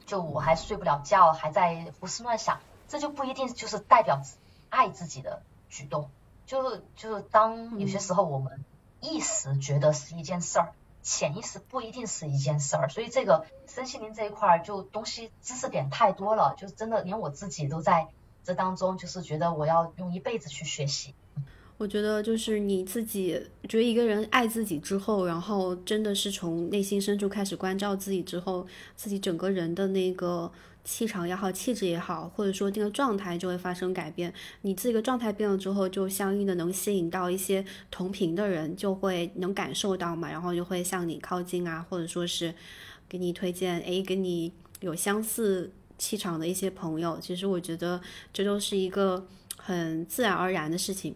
[0.06, 4.20] 就我还睡不了觉，还在胡思乱想，这就不一定就是代表
[4.68, 6.10] 爱自己的举动。
[6.46, 8.64] 就是就是当有些时候我们
[9.00, 10.72] 一时觉得是一件事儿。
[11.02, 18.08] 潜意识不一定是一件事儿，所以这个身心灵这一块儿就东西知识点太多了，就是真的连我自己都在
[18.44, 21.14] 这当中，就是觉得我要用一辈子去学习。
[21.81, 30.52] 我觉得就是你自己觉得一个人爱自己之后，然后真的是从内心深处开始关照自己之后，自己整个人的那个。
[30.82, 34.32] 气场也好，气质也好，或者说这个状态就会发生改变。
[34.62, 42.55] 你这个状态变了之后，就相应的能吸引到一些同频的人，就会能感受到嘛，然后就会向你靠近啊，或者说是
[43.07, 44.51] 给你推荐，哎，跟你
[44.81, 47.19] 有相似气场的一些朋友。
[47.20, 48.01] 其实我觉得
[48.32, 49.27] 这都是一个
[49.59, 51.15] 很自然而然的事情。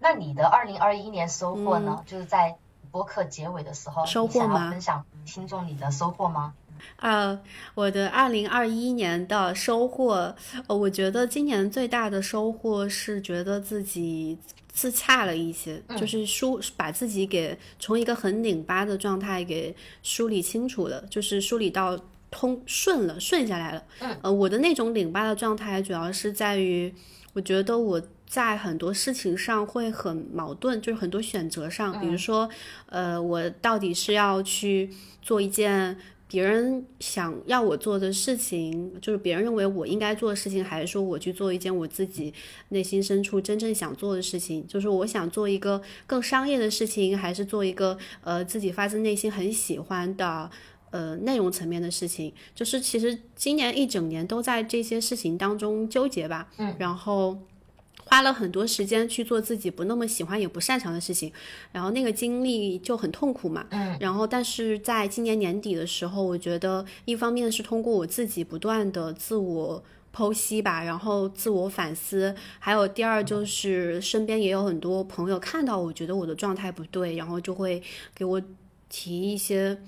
[0.00, 2.02] 那你的二零二一年收获呢？
[2.06, 2.56] 就是在
[2.90, 4.70] 播客结尾的时候，收获吗？
[4.70, 6.54] 分享听众你的收获吗？
[6.96, 7.40] 啊，
[7.74, 10.34] 我的二零二一年的收获，
[10.68, 14.38] 呃，我觉得今年最大的收获是觉得自己
[14.68, 21.98] 自洽了一些，就是梳把自己给从一个很拧巴的状态给梳理清楚了，就是梳理到
[22.30, 23.82] 通顺了，顺下来了。
[24.22, 26.94] 呃，我的那种拧巴的状态主要是在于，
[27.32, 32.48] 我觉得我在很多事情上会很矛盾，就是很多选择上，比如说，
[32.86, 34.90] 呃，我到底是要去
[35.20, 35.96] 做一件。
[36.30, 42.34] 别人想要我做的事情，就是别人认为我应该做的事情，还是说我去做一件我自己
[42.68, 44.66] 内心深处真正想做的事情？
[44.66, 50.50] 就是我想做一个更商业的事情，还是做一个呃自己发自内心很喜欢的
[50.90, 52.34] 呃内容层面的事情？
[52.54, 56.48] 就是其实今年一整年都在这些事情当中纠结吧。
[56.58, 57.38] 嗯，然后。
[58.08, 61.30] 花了很多时间去做自己不那么喜欢也不擅长的事情，
[61.72, 63.66] 然后那个经历就很痛苦嘛。
[63.70, 63.96] 嗯。
[64.00, 77.82] 然后，但是在今年年底的时候，我觉得一方面是通过我自己不断的自我剖析吧，然后自我反思，还有第二就是身边也有很多朋友看到我觉得我的状态不对，然后就会
[78.14, 78.42] 给我
[78.88, 79.78] 提一些。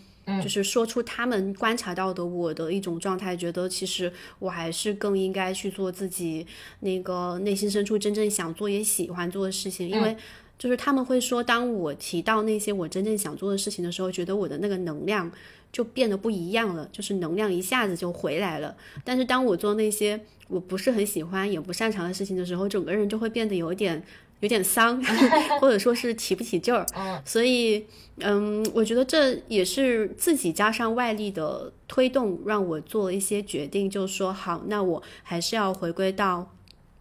[0.43, 6.47] 就是说出他们观察到的我的一种状态，觉得其实我还是更应该去做自己
[6.81, 10.17] 那个内心深处真正想做也喜欢做的事情，因为
[10.59, 15.31] 就是他们会说，当我提到那些我真正想做的事情的时候，觉得我的那个能量
[15.73, 18.77] 就变得不一样了，就是能量一下子就回来了。
[19.05, 24.03] 但是当我做那些我不是很喜欢也不擅长的事情的时候，整个人就会变得有点。
[24.41, 25.03] 有点丧，
[25.61, 26.85] 或者说是提不起劲儿，
[27.25, 27.87] 所以，
[28.19, 36.55] 嗯，我觉得这也是自己加上外力的推动，让我做了一些决定，就说好，那我还是要回归到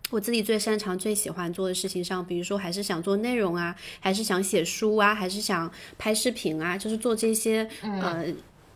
[0.09, 8.25] 我自己最擅长、最喜欢做的事情上，比如说还是想做内容啊，还是想写书啊，还是想拍视频啊，就是做这些，呃。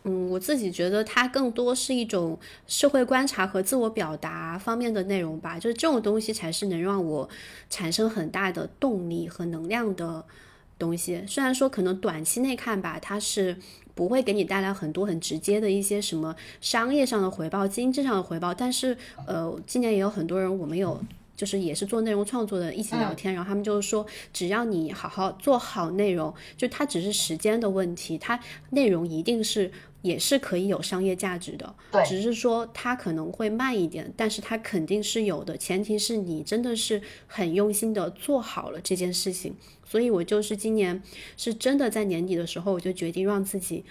[0.06, 7.26] 嗯，我自己觉得它更多是一种社会观察和自我表达方面的内容吧，就是这种东西才是能让我
[7.70, 10.22] 产生很大的动力和能量的
[10.78, 11.24] 东西。
[11.26, 13.56] 虽然说可能短期内看吧，它是
[13.94, 18.94] 不会给你带来很多很直接的一些什么商业上的回报、经济上的回报，但是
[19.26, 21.02] 呃，今年也有很多人，我们有
[21.34, 24.04] 就是也是做内容创作的，一起聊天，然后他们就是说，
[24.34, 29.72] 只要你好好做好内容，就它只是时间的问题，它内容一定是。
[30.04, 39.56] 也是可以有商业价值的，对，只是说它可能会慢一点，但是它肯定是有的，前提是你真的是很用心的做好了这件事情。
[39.82, 41.02] 所以我就是今年
[41.38, 43.82] 是真的在年底的时候，我就决定让自己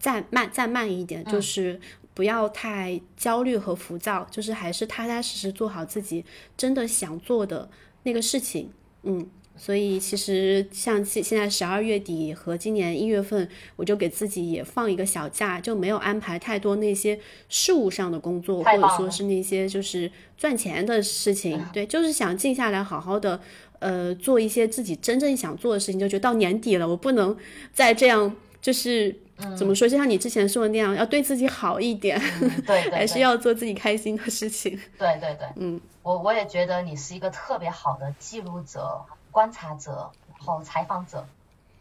[0.00, 1.78] 再慢再慢一点，就是
[2.14, 6.24] 不要太焦虑和浮躁，就是还是踏踏实实做好自己
[6.56, 7.68] 真的想做的。
[8.04, 8.70] 那个事情，
[9.02, 9.28] 嗯。
[9.58, 17.18] 所以其实像现现在十二月底和今年一月份，我就给自己也放一个小假，就没有安排太多那些
[17.48, 21.62] 事务上的工作，或者说是那些就是赚钱的事情。
[21.72, 23.40] 对，就是想静下来，好好的，
[23.80, 25.98] 呃，做一些自己真正想做的事情。
[25.98, 27.36] 就觉得到年底了，我不能
[27.72, 29.14] 再这样，就是
[29.56, 29.88] 怎么说？
[29.88, 32.20] 就像你之前说的那样，要对自己好一点，
[32.64, 34.78] 对，还是要做自己开心的事情。
[34.96, 39.04] 对对对，嗯，我我也觉得你是一个特别好的记录者。
[39.30, 41.26] 观察者，然后采访者，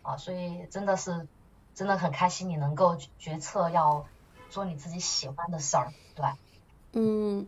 [0.01, 1.27] 啊，所以真的是，
[1.73, 4.05] 真的很开心你能够决策要
[4.49, 6.25] 做你自己喜欢的事儿，对
[6.93, 7.45] 嗯，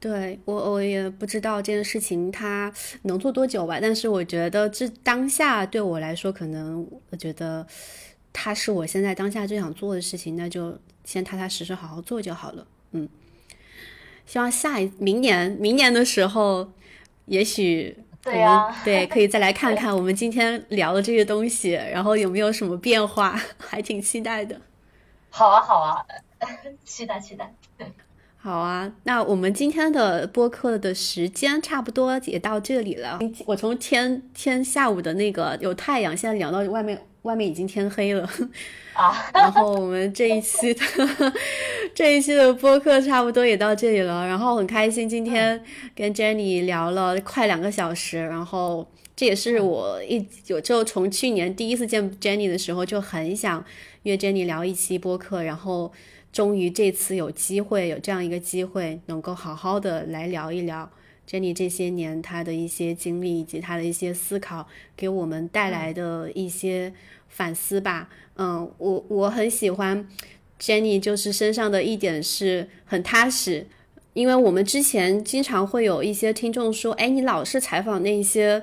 [0.00, 2.72] 对我我也不知道这件事情它
[3.02, 7.66] 能做多久吧，但是我觉得这当下对我来说，可能我觉得
[8.32, 12.66] 它是我现在当下最想做的事情，那就先踏踏实实好好做就好了。
[12.92, 13.08] 嗯，
[14.26, 16.72] 希望下一明年明年的时候，
[17.26, 18.01] 也许。
[18.22, 24.60] 对呀，对，可以再来 看看我们今天聊的这些东西，然后有没有什么变化，还挺期待的。
[25.30, 26.04] 好啊，好啊，
[26.84, 27.52] 期 待期待。
[28.38, 33.18] 好啊，那我们今天的播客的时间差不多也到这里了。
[33.46, 37.00] 我从天天下午的那个有太阳，现在聊到外面。
[37.22, 38.28] 外面已经天黑了。
[38.94, 40.80] 啊， 然后我们这一期的
[41.94, 45.62] 这一期的播客差不多也到这里了，然后很开心今天
[45.94, 48.86] 跟 Jenny 聊了快两个小时，然后
[49.16, 53.64] 这也是我一有就从去年第一次见 Jenny 的时候就很想
[54.02, 55.92] 约 Jenny 聊一期播客，然后
[56.32, 60.90] 终于这次有机会有这样一个机会，能够好好的来聊一聊。
[61.28, 64.66] Jenny 这些年她的一些经历以及她的一些思考，
[64.96, 66.92] 给我们带来的一些
[67.28, 68.08] 反思吧。
[68.36, 70.06] 嗯，我我很喜欢
[70.60, 73.66] Jenny，就是身上的一点是很踏实，
[74.14, 78.62] 因为我们之前经常会有一些听众说，哎，你老是采访那些。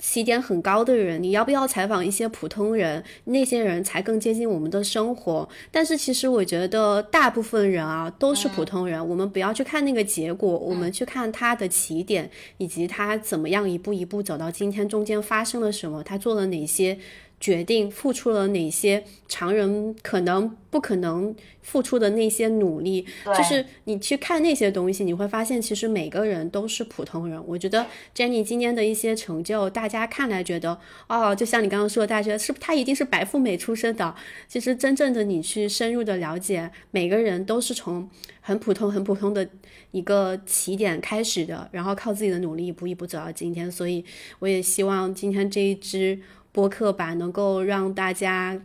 [0.00, 3.04] 起点很高的人，你要不要采访一些普通人？
[3.24, 5.48] 那些人才更接近我们的生活。
[5.70, 16.98] 但是其实我觉得大部分人啊都是普通人，我们不要去看那个结果，我们去看他的起点，以及他怎么样一步一步走到今天，中间发生了什么，他做了哪些。
[17.40, 27.42] 决定付出了哪些常人可能不可能付出的那些努力，就是你去看那些东西，你会发现其实每个人都是普通人。
[27.46, 34.14] 我觉得 Jenny 今天的一些成就，大家看来觉得哦，就像你刚刚说的，大家觉得是不是她一定是白富美出身的。
[34.46, 38.06] 其实真正的你去深入的了解，每个人都是从
[38.42, 39.48] 很普通、很普通的
[39.92, 43.72] 一个起点开始的，然后靠自己的努力一步一步走到今天。
[43.72, 44.04] 所以
[44.40, 46.20] 我也希望今天这一支。
[46.52, 48.60] 播客吧，能够让大家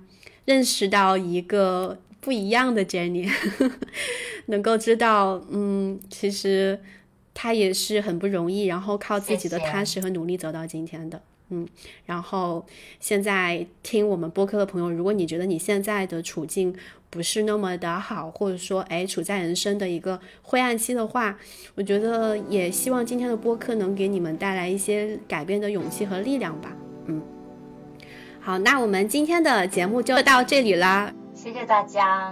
[0.45, 3.29] 认识到一个不一样的 Jenny，
[4.47, 6.79] 能够知道，嗯，其实
[7.33, 11.67] 他也是很不容易，然后靠自己的踏实和努力走到今天的，嗯。
[12.05, 12.65] 然后
[12.99, 16.75] 现在听我们播客的朋友，如果你觉得你现在的处境
[17.11, 21.37] 不是那么的好，或者说，哎，处在人生的一个灰暗期的话，
[21.75, 26.75] 我觉得也希望今天的播客能给你们带来一些改变的勇气和力量吧，
[27.05, 27.21] 嗯。
[28.45, 32.31] 好，那我们今天的节目就到这里啦，谢谢大家。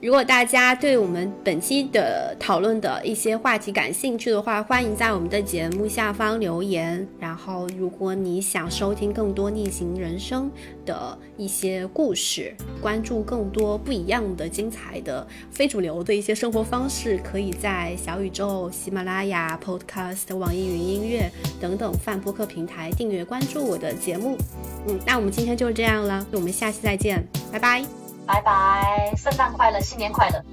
[0.00, 7.04] 如果大家对我们本期的讨论的一些话题感兴趣的话，欢迎在我们的节目下方留言。
[7.18, 10.48] 然后，如果你想收听更多逆行人生
[10.86, 21.28] 的一些故事，关注更多不一样的精彩的非主流的一些生活方式，可以在小宇宙、喜马拉雅、Podcast、网易云音乐
[21.60, 24.38] 等等泛播客平台订阅关注我的节目。
[24.86, 28.07] 嗯，那我们今天就这样了，我们下期再见，拜拜。
[28.28, 30.44] 拜拜，圣诞快乐，新年快乐。